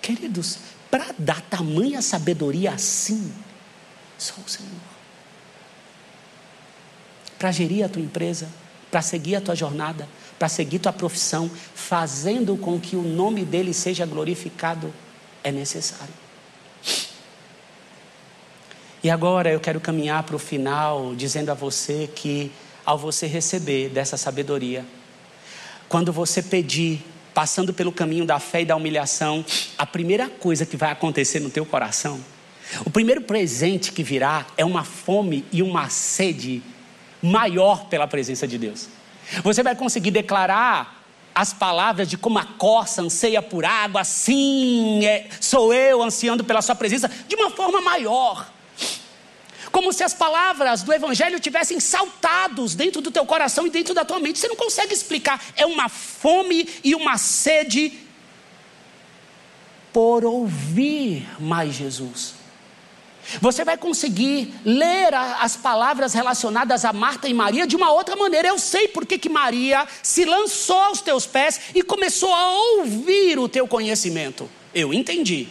[0.00, 0.60] Queridos,
[0.96, 3.30] para dar tamanha sabedoria assim,
[4.16, 4.70] só o Senhor.
[7.38, 8.48] Para gerir a tua empresa,
[8.90, 13.74] para seguir a tua jornada, para seguir tua profissão, fazendo com que o nome dele
[13.74, 14.90] seja glorificado,
[15.44, 16.14] é necessário.
[19.04, 22.50] E agora eu quero caminhar para o final dizendo a você que,
[22.86, 24.82] ao você receber dessa sabedoria,
[25.90, 27.04] quando você pedir
[27.36, 29.44] passando pelo caminho da fé e da humilhação,
[29.76, 32.18] a primeira coisa que vai acontecer no teu coração,
[32.82, 36.62] o primeiro presente que virá é uma fome e uma sede
[37.22, 38.88] maior pela presença de Deus.
[39.42, 45.26] Você vai conseguir declarar as palavras de como a corça anseia por água, assim é,
[45.38, 48.50] sou eu ansiando pela sua presença, de uma forma maior
[49.76, 54.06] como se as palavras do Evangelho tivessem saltados dentro do teu coração e dentro da
[54.06, 54.38] tua mente.
[54.38, 55.38] Você não consegue explicar.
[55.54, 57.92] É uma fome e uma sede
[59.92, 62.36] por ouvir mais Jesus.
[63.38, 68.48] Você vai conseguir ler as palavras relacionadas a Marta e Maria de uma outra maneira.
[68.48, 73.46] Eu sei porque que Maria se lançou aos teus pés e começou a ouvir o
[73.46, 74.48] teu conhecimento.
[74.74, 75.48] Eu entendi.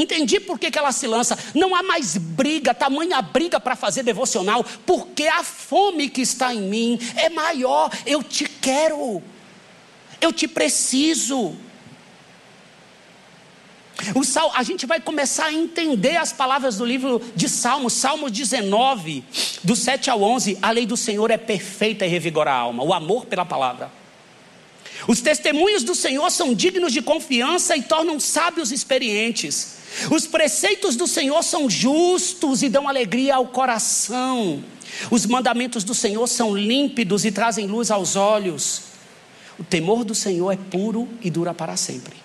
[0.00, 1.36] Entendi por que, que ela se lança.
[1.54, 6.62] Não há mais briga, tamanha briga para fazer devocional, porque a fome que está em
[6.62, 7.90] mim é maior.
[8.06, 9.20] Eu te quero,
[10.20, 11.56] eu te preciso.
[14.14, 18.30] O sal, a gente vai começar a entender as palavras do livro de Salmos, Salmos
[18.30, 19.24] 19,
[19.64, 20.58] do 7 ao 11.
[20.62, 23.97] A lei do Senhor é perfeita e revigora a alma, o amor pela palavra.
[25.06, 29.78] Os testemunhos do Senhor são dignos de confiança e tornam sábios experientes.
[30.10, 34.62] Os preceitos do Senhor são justos e dão alegria ao coração.
[35.10, 38.82] Os mandamentos do Senhor são límpidos e trazem luz aos olhos.
[39.58, 42.16] O temor do Senhor é puro e dura para sempre.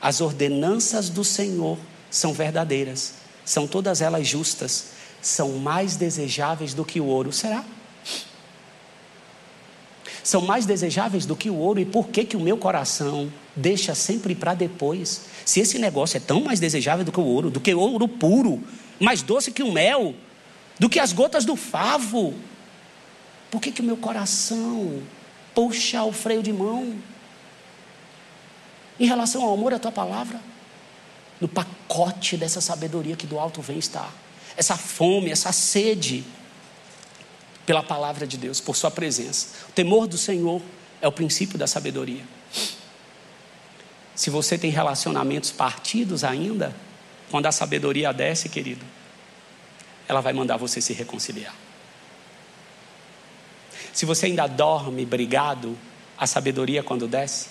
[0.00, 1.78] As ordenanças do Senhor
[2.10, 3.14] são verdadeiras,
[3.44, 4.86] são todas elas justas,
[5.20, 7.32] são mais desejáveis do que o ouro.
[7.32, 7.64] Será?
[10.22, 13.94] São mais desejáveis do que o ouro, e por que, que o meu coração deixa
[13.94, 15.22] sempre para depois?
[15.44, 18.08] Se esse negócio é tão mais desejável do que o ouro, do que o ouro
[18.08, 18.62] puro,
[19.00, 20.14] mais doce que o mel,
[20.78, 22.34] do que as gotas do favo,
[23.50, 25.02] por que, que o meu coração
[25.54, 26.94] puxa o freio de mão?
[29.00, 30.40] Em relação ao amor à tua palavra,
[31.40, 34.12] no pacote dessa sabedoria que do alto vem estar,
[34.56, 36.24] essa fome, essa sede
[37.68, 39.48] pela palavra de Deus, por Sua presença.
[39.68, 40.62] O temor do Senhor
[41.02, 42.24] é o princípio da sabedoria.
[44.14, 46.74] Se você tem relacionamentos partidos ainda,
[47.30, 48.82] quando a sabedoria desce, querido,
[50.08, 51.54] ela vai mandar você se reconciliar.
[53.92, 55.76] Se você ainda dorme brigado,
[56.16, 57.50] a sabedoria quando desce,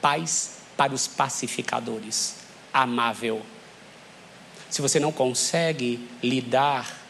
[0.00, 2.36] paz para os pacificadores,
[2.72, 3.42] amável.
[4.70, 7.07] Se você não consegue lidar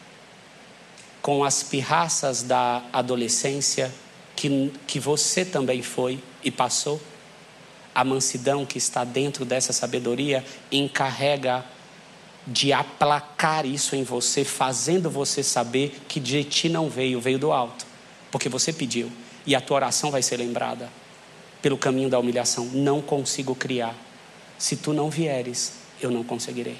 [1.21, 3.93] com as pirraças da adolescência,
[4.35, 7.01] que, que você também foi e passou,
[7.93, 11.65] a mansidão que está dentro dessa sabedoria encarrega
[12.47, 17.51] de aplacar isso em você, fazendo você saber que de ti não veio, veio do
[17.51, 17.85] alto,
[18.31, 19.11] porque você pediu
[19.45, 20.89] e a tua oração vai ser lembrada
[21.61, 22.65] pelo caminho da humilhação.
[22.65, 23.95] Não consigo criar.
[24.57, 26.77] Se tu não vieres, eu não conseguirei.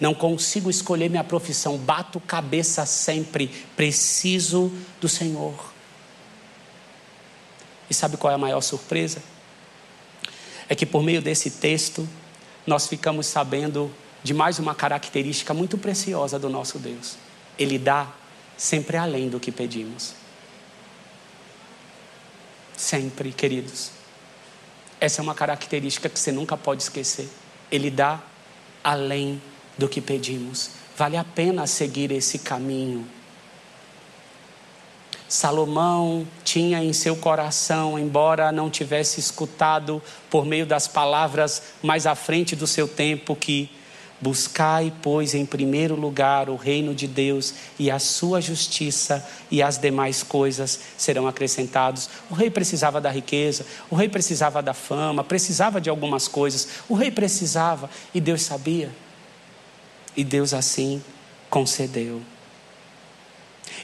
[0.00, 5.72] Não consigo escolher minha profissão, bato cabeça sempre, preciso do Senhor.
[7.88, 9.22] E sabe qual é a maior surpresa?
[10.68, 12.08] É que por meio desse texto,
[12.66, 13.90] nós ficamos sabendo
[14.22, 17.16] de mais uma característica muito preciosa do nosso Deus.
[17.58, 18.12] Ele dá
[18.56, 20.14] sempre além do que pedimos.
[22.76, 23.92] Sempre, queridos.
[25.00, 27.28] Essa é uma característica que você nunca pode esquecer.
[27.70, 28.20] Ele dá
[28.82, 29.55] além do
[29.88, 30.70] que pedimos.
[30.96, 33.06] Vale a pena seguir esse caminho.
[35.28, 40.00] Salomão tinha em seu coração, embora não tivesse escutado
[40.30, 43.68] por meio das palavras mais à frente do seu tempo, que
[44.20, 49.78] buscai, pois, em primeiro lugar o reino de Deus e a sua justiça, e as
[49.78, 52.08] demais coisas serão acrescentados.
[52.30, 56.94] O rei precisava da riqueza, o rei precisava da fama, precisava de algumas coisas, o
[56.94, 58.90] rei precisava, e Deus sabia.
[60.16, 61.02] E Deus assim
[61.50, 62.22] concedeu.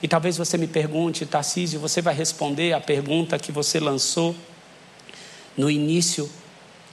[0.02, 4.34] E talvez você me pergunte, Tarcísio, você vai responder a pergunta que você lançou
[5.56, 6.30] no início,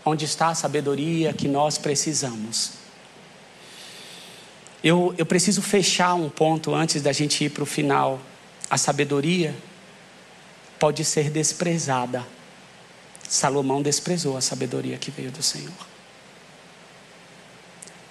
[0.05, 2.71] onde está a sabedoria que nós precisamos.
[4.83, 8.19] Eu, eu preciso fechar um ponto antes da gente ir para o final.
[8.69, 9.55] A sabedoria
[10.79, 12.25] pode ser desprezada.
[13.27, 15.98] Salomão desprezou a sabedoria que veio do Senhor.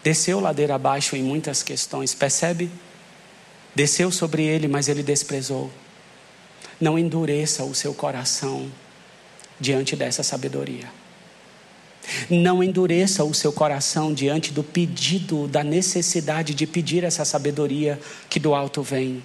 [0.02, 2.70] Desceu ladeira abaixo em muitas questões, percebe?
[3.74, 5.70] Desceu sobre ele, mas ele desprezou.
[6.80, 8.70] Não endureça o seu coração
[9.60, 10.86] diante dessa sabedoria.
[12.30, 18.40] Não endureça o seu coração diante do pedido, da necessidade de pedir essa sabedoria que
[18.40, 19.22] do alto vem.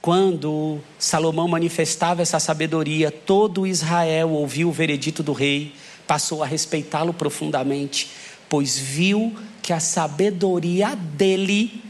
[0.00, 5.74] Quando Salomão manifestava essa sabedoria, todo Israel ouviu o veredito do rei,
[6.08, 8.10] passou a respeitá-lo profundamente,
[8.52, 11.82] pois viu que a sabedoria dele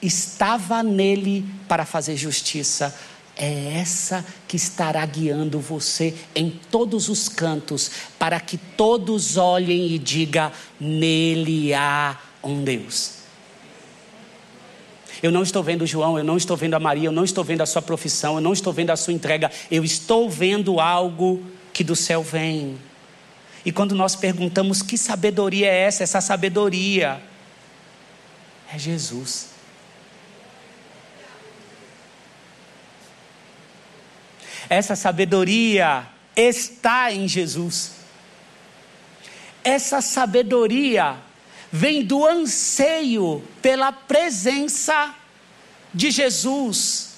[0.00, 2.96] estava nele para fazer justiça.
[3.36, 7.90] É essa que estará guiando você em todos os cantos,
[8.20, 13.14] para que todos olhem e digam: nele há um Deus.
[15.20, 17.62] Eu não estou vendo João, eu não estou vendo a Maria, eu não estou vendo
[17.62, 21.42] a sua profissão, eu não estou vendo a sua entrega, eu estou vendo algo
[21.72, 22.78] que do céu vem.
[23.66, 27.20] E quando nós perguntamos que sabedoria é essa, essa sabedoria
[28.72, 29.48] é Jesus.
[34.70, 36.06] Essa sabedoria
[36.36, 37.94] está em Jesus.
[39.64, 41.16] Essa sabedoria
[41.72, 45.12] vem do anseio pela presença
[45.92, 47.16] de Jesus.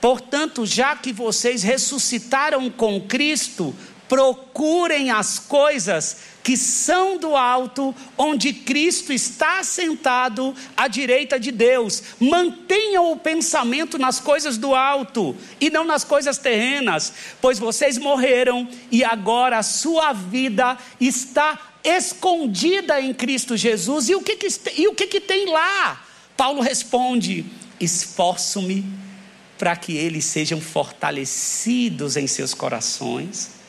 [0.00, 3.74] Portanto, já que vocês ressuscitaram com Cristo,
[4.10, 12.02] procurem as coisas que são do alto, onde Cristo está sentado à direita de Deus.
[12.18, 18.68] Mantenham o pensamento nas coisas do alto e não nas coisas terrenas, pois vocês morreram
[18.90, 24.08] e agora a sua vida está escondida em Cristo Jesus.
[24.08, 26.04] E o que, que, e o que, que tem lá?
[26.36, 27.46] Paulo responde:
[27.78, 28.84] esforço-me
[29.56, 33.59] para que eles sejam fortalecidos em seus corações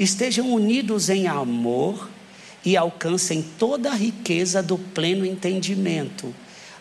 [0.00, 2.08] estejam unidos em amor
[2.64, 6.34] e alcancem toda a riqueza do pleno entendimento,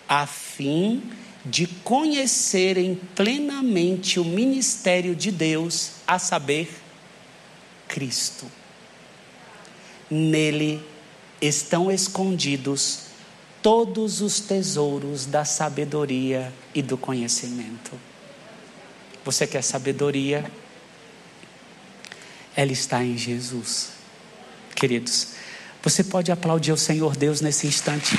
[0.08, 1.04] a fim
[1.46, 6.70] de conhecerem plenamente o ministério de Deus, a saber,
[7.88, 8.46] Cristo.
[10.10, 10.82] Nele
[11.42, 13.10] estão escondidos
[13.62, 17.92] todos os tesouros da sabedoria e do conhecimento.
[19.26, 20.50] Você quer sabedoria?
[22.56, 23.92] Ela está em Jesus.
[24.76, 25.30] Queridos,
[25.84, 28.18] você pode aplaudir o Senhor Deus nesse instante.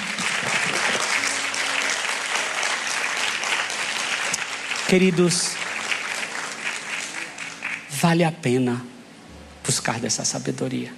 [4.88, 5.52] Queridos,
[7.90, 8.84] vale a pena
[9.64, 10.92] buscar dessa sabedoria.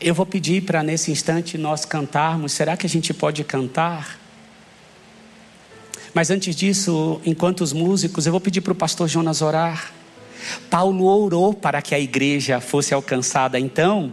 [0.00, 2.52] Eu vou pedir para nesse instante nós cantarmos.
[2.52, 4.18] Será que a gente pode cantar?
[6.12, 9.92] Mas antes disso, enquanto os músicos, eu vou pedir para o pastor Jonas orar.
[10.68, 14.12] Paulo orou para que a igreja fosse alcançada, então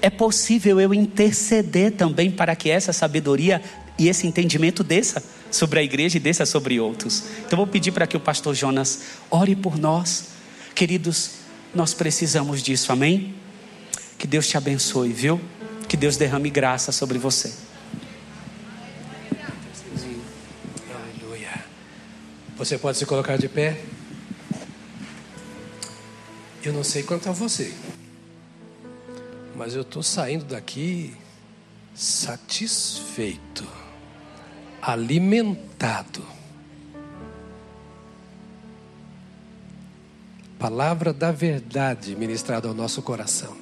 [0.00, 3.60] é possível eu interceder também para que essa sabedoria
[3.98, 7.24] e esse entendimento desça sobre a igreja e desça sobre outros.
[7.46, 10.26] Então vou pedir para que o pastor Jonas ore por nós.
[10.74, 11.30] Queridos,
[11.74, 13.34] nós precisamos disso, amém?
[14.18, 15.40] Que Deus te abençoe, viu?
[15.88, 17.52] Que Deus derrame graça sobre você.
[22.56, 23.82] Você pode se colocar de pé?
[26.62, 27.74] Eu não sei quanto a você,
[29.56, 31.14] Mas eu estou saindo daqui
[31.94, 33.66] satisfeito,
[34.80, 36.24] alimentado.
[40.58, 43.56] Palavra da verdade ministrada ao nosso coração.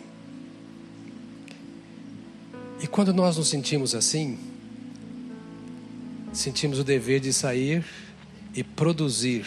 [2.80, 4.38] E quando nós nos sentimos assim,
[6.32, 7.84] sentimos o dever de sair
[8.54, 9.44] e produzir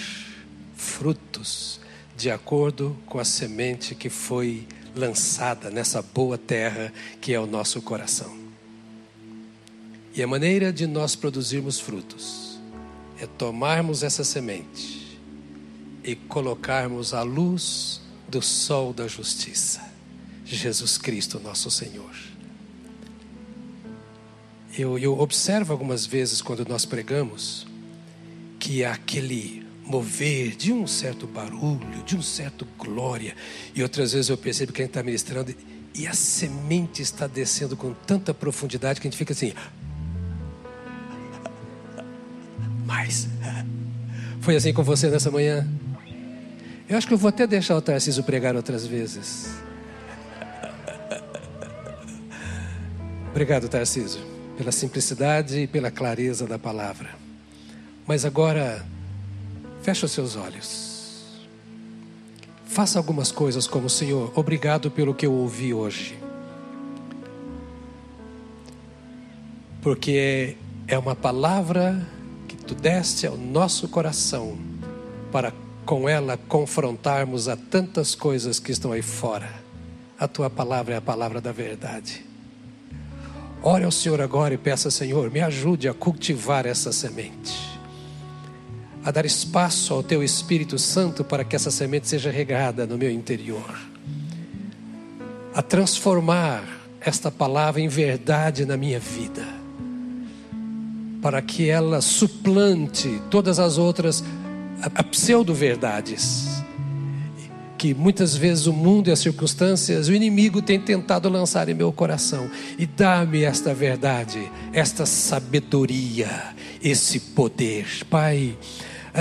[0.76, 1.80] frutos
[2.18, 7.82] de acordo com a semente que foi lançada nessa boa terra que é o nosso
[7.82, 8.36] coração.
[10.16, 12.58] E a maneira de nós produzirmos frutos
[13.20, 15.20] é tomarmos essa semente
[16.04, 19.82] e colocarmos à luz do sol da justiça,
[20.46, 22.16] Jesus Cristo, nosso Senhor.
[24.78, 27.66] Eu, eu observo algumas vezes quando nós pregamos
[28.66, 33.36] que aquele mover de um certo barulho, de um certo glória,
[33.76, 35.54] e outras vezes eu percebo que a gente está ministrando
[35.94, 39.54] e a semente está descendo com tanta profundidade que a gente fica assim.
[42.88, 43.28] Mas
[44.42, 45.70] foi assim com você nessa manhã?
[46.90, 49.48] Eu acho que eu vou até deixar o Tarcísio pregar outras vezes.
[53.30, 54.22] Obrigado, Tarcísio
[54.58, 57.25] pela simplicidade e pela clareza da palavra.
[58.08, 58.86] Mas agora,
[59.82, 60.96] feche os seus olhos.
[62.66, 66.18] Faça algumas coisas como Senhor, obrigado pelo que eu ouvi hoje.
[69.82, 72.06] Porque é uma palavra
[72.48, 74.58] que tu deste ao nosso coração
[75.32, 75.54] para
[75.86, 79.50] com ela confrontarmos a tantas coisas que estão aí fora.
[80.20, 82.26] A tua palavra é a palavra da verdade.
[83.62, 87.75] Ore ao Senhor agora e peça, Senhor, me ajude a cultivar essa semente,
[89.06, 93.12] a dar espaço ao Teu Espírito Santo para que essa semente seja regada no meu
[93.12, 93.80] interior,
[95.54, 96.64] a transformar
[97.00, 99.46] esta palavra em verdade na minha vida,
[101.22, 104.24] para que ela suplante todas as outras
[105.12, 106.64] pseudo-verdades
[107.78, 111.92] que muitas vezes o mundo e as circunstâncias, o inimigo tem tentado lançar em meu
[111.92, 112.50] coração.
[112.80, 117.86] E dá-me esta verdade, esta sabedoria, esse poder.
[118.10, 118.58] Pai,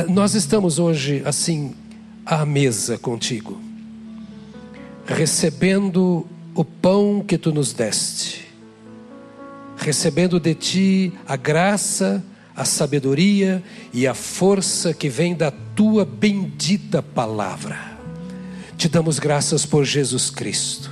[0.02, 1.72] nós estamos hoje assim
[2.26, 3.60] à mesa contigo,
[5.06, 8.44] recebendo o pão que tu nos deste,
[9.76, 12.24] recebendo de ti a graça,
[12.56, 17.94] a sabedoria e a força que vem da tua bendita palavra.
[18.76, 20.90] Te damos graças por Jesus Cristo,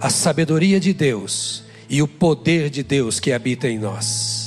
[0.00, 4.43] a sabedoria de Deus e o poder de Deus que habita em nós.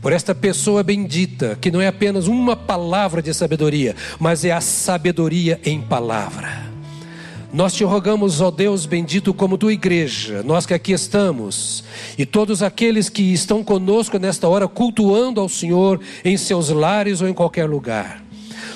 [0.00, 4.60] Por esta pessoa bendita, que não é apenas uma palavra de sabedoria, mas é a
[4.60, 6.70] sabedoria em palavra.
[7.52, 11.84] Nós te rogamos, ó Deus bendito, como tua igreja, nós que aqui estamos,
[12.16, 17.28] e todos aqueles que estão conosco nesta hora, cultuando ao Senhor em seus lares ou
[17.28, 18.22] em qualquer lugar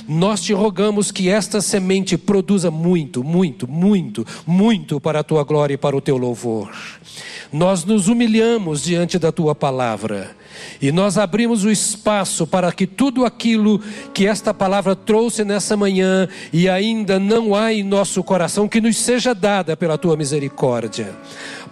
[0.07, 5.75] nós te rogamos que esta semente produza muito, muito, muito, muito para a tua glória
[5.75, 6.71] e para o teu louvor.
[7.53, 10.37] Nós nos humilhamos diante da tua palavra
[10.81, 13.81] e nós abrimos o espaço para que tudo aquilo
[14.13, 18.97] que esta palavra trouxe nessa manhã e ainda não há em nosso coração, que nos
[18.97, 21.15] seja dada pela tua misericórdia,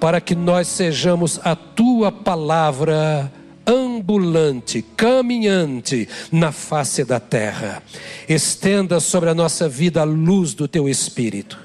[0.00, 3.30] para que nós sejamos a tua palavra
[3.66, 7.82] ambulante, caminhante na face da terra.
[8.28, 11.58] Estenda sobre a nossa vida a luz do teu espírito,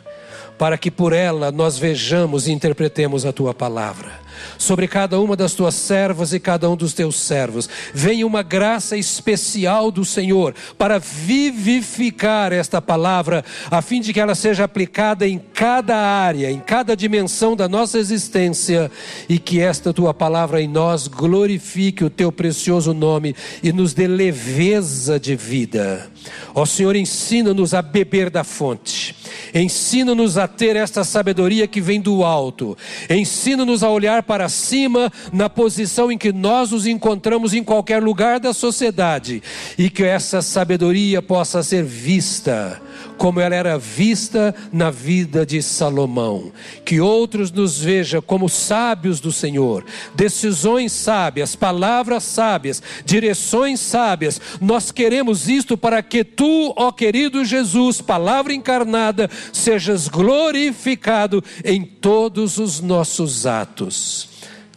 [0.58, 4.27] para que por ela nós vejamos e interpretemos a tua palavra
[4.58, 7.70] sobre cada uma das tuas servas e cada um dos teus servos.
[7.94, 14.36] Venha uma graça especial do Senhor para vivificar esta palavra, a fim de que ela
[14.36, 18.92] seja aplicada em cada área, em cada dimensão da nossa existência
[19.28, 24.08] e que esta tua palavra em nós glorifique o teu precioso nome e nos dê
[24.08, 26.10] leveza de vida.
[26.54, 29.16] Ó Senhor, ensina-nos a beber da fonte.
[29.54, 32.78] Ensina-nos a ter esta sabedoria que vem do alto.
[33.10, 38.40] Ensina-nos a olhar para cima na posição em que nós nos encontramos em qualquer lugar
[38.40, 39.42] da sociedade
[39.78, 42.82] e que essa sabedoria possa ser vista
[43.18, 46.52] como ela era vista na vida de Salomão.
[46.86, 49.84] Que outros nos vejam como sábios do Senhor,
[50.16, 54.40] decisões sábias, palavras sábias, direções sábias.
[54.62, 62.58] Nós queremos isto para que tu, ó querido Jesus, palavra encarnada, sejas glorificado em todos
[62.58, 64.30] os nossos atos.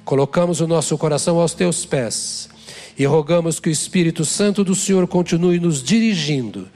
[0.04, 2.48] Colocamos o nosso coração aos teus pés
[2.98, 6.68] e rogamos que o Espírito Santo do Senhor continue nos dirigindo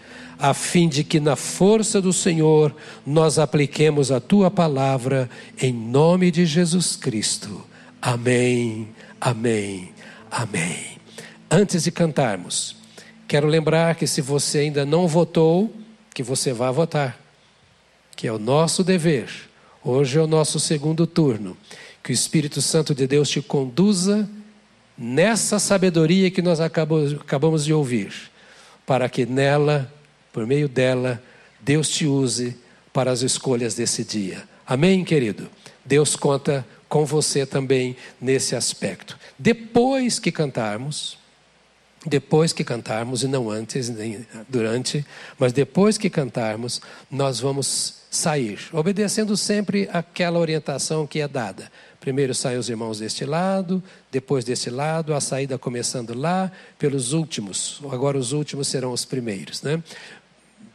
[0.44, 2.76] a fim de que na força do Senhor
[3.06, 7.64] nós apliquemos a tua palavra em nome de Jesus Cristo.
[8.00, 9.90] Amém, amém,
[10.30, 10.98] amém.
[11.50, 12.76] Antes de cantarmos,
[13.26, 15.74] quero lembrar que se você ainda não votou,
[16.12, 17.18] que você vá votar,
[18.14, 19.30] que é o nosso dever.
[19.82, 21.56] Hoje é o nosso segundo turno.
[22.02, 24.28] Que o Espírito Santo de Deus te conduza
[24.96, 28.12] nessa sabedoria que nós acabamos, de ouvir,
[28.84, 29.90] para que nela,
[30.34, 31.22] por meio dela,
[31.60, 32.56] Deus te use
[32.92, 34.42] para as escolhas desse dia.
[34.66, 35.48] Amém, querido?
[35.84, 39.16] Deus conta com você também nesse aspecto.
[39.38, 41.16] Depois que cantarmos,
[42.04, 45.06] depois que cantarmos, e não antes, nem durante,
[45.38, 51.70] mas depois que cantarmos, nós vamos sair, obedecendo sempre aquela orientação que é dada.
[52.00, 57.80] Primeiro saem os irmãos deste lado, depois deste lado, a saída começando lá, pelos últimos.
[57.90, 59.82] Agora os últimos serão os primeiros, né?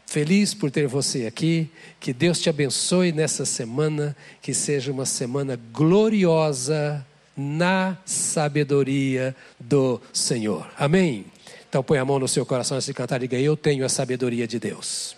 [0.09, 5.55] Feliz por ter você aqui, que Deus te abençoe nessa semana, que seja uma semana
[5.71, 7.05] gloriosa
[7.37, 10.67] na sabedoria do Senhor.
[10.79, 11.25] Amém?
[11.69, 13.89] Então põe a mão no seu coração e se cantar e diga: Eu tenho a
[13.89, 15.15] sabedoria de Deus,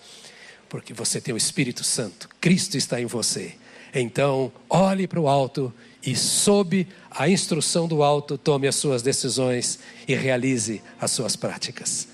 [0.68, 3.54] porque você tem o Espírito Santo, Cristo está em você.
[3.96, 5.74] Então, olhe para o alto
[6.06, 12.11] e, sob a instrução do alto, tome as suas decisões e realize as suas práticas.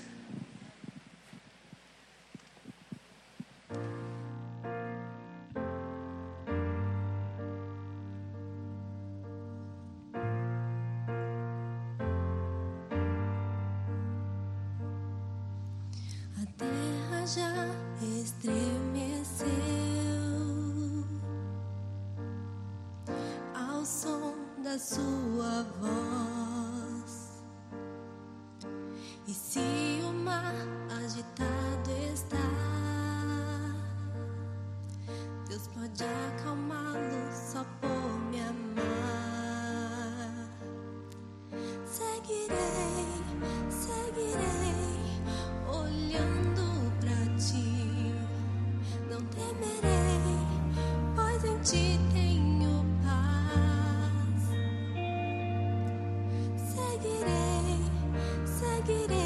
[24.68, 27.42] Da sua voz.
[29.26, 30.54] E se o mar
[31.02, 32.36] agitado está,
[35.48, 38.88] Deus pode acalmá-lo só por me amar.
[41.86, 43.06] Seguirei,
[43.70, 45.22] seguirei,
[45.66, 48.14] olhando pra ti.
[49.10, 50.20] Não temerei,
[51.16, 52.27] pois em ti tenho
[58.88, 59.17] seguirei,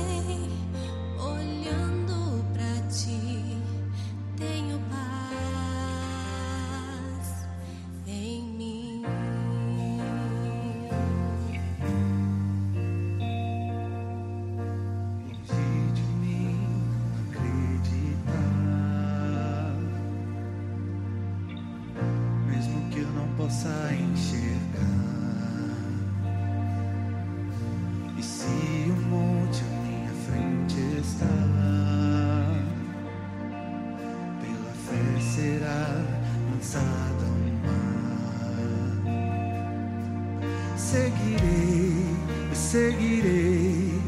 [40.92, 42.04] Seguirei,
[42.52, 43.98] seguirei,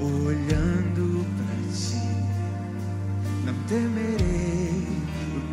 [0.00, 2.02] olhando pra ti.
[3.44, 4.84] Não temerei,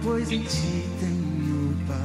[0.02, 2.02] pois em ti tenho paz.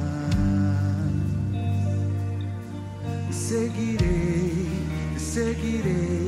[3.35, 4.67] Seguirei,
[5.17, 6.26] seguirei,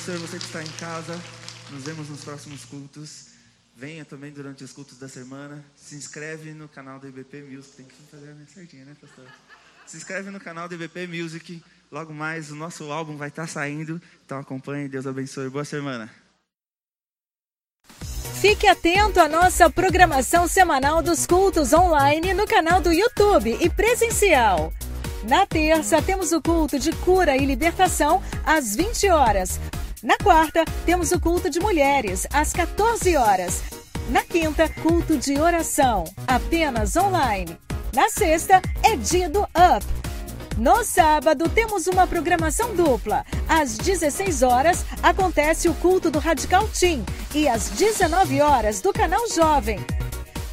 [0.00, 1.20] Abençoe você que está em casa.
[1.70, 3.26] Nos vemos nos próximos cultos.
[3.76, 5.62] Venha também durante os cultos da semana.
[5.76, 7.76] Se inscreve no canal do IBP Music.
[7.76, 9.26] Tem que fazer né, certinho, né, pastor?
[9.86, 11.62] Se inscreve no canal do IBP Music.
[11.92, 14.00] Logo mais o nosso álbum vai estar saindo.
[14.24, 14.88] Então acompanhe.
[14.88, 15.50] Deus abençoe.
[15.50, 16.10] Boa semana.
[18.40, 24.72] Fique atento à nossa programação semanal dos cultos online no canal do YouTube e presencial.
[25.28, 29.60] Na terça, temos o culto de cura e libertação às 20 horas.
[30.02, 33.62] Na quarta, temos o culto de mulheres às 14 horas.
[34.08, 37.54] Na quinta, culto de oração, apenas online.
[37.94, 39.84] Na sexta, é dia do Up.
[40.56, 43.26] No sábado, temos uma programação dupla.
[43.46, 49.28] Às 16 horas, acontece o culto do Radical Team e às 19 horas, do Canal
[49.28, 49.78] Jovem.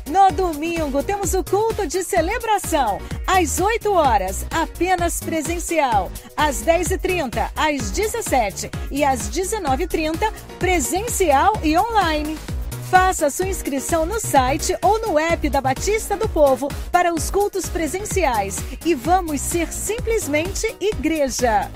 [0.08, 6.10] No domingo, temos o culto de celebração, às 8 horas, apenas presencial.
[6.36, 12.38] Às 10h30, às 17 e às 19h30, presencial e online.
[12.89, 17.68] Faça sua inscrição no site ou no app da Batista do Povo para os cultos
[17.68, 21.70] presenciais e vamos ser simplesmente igreja.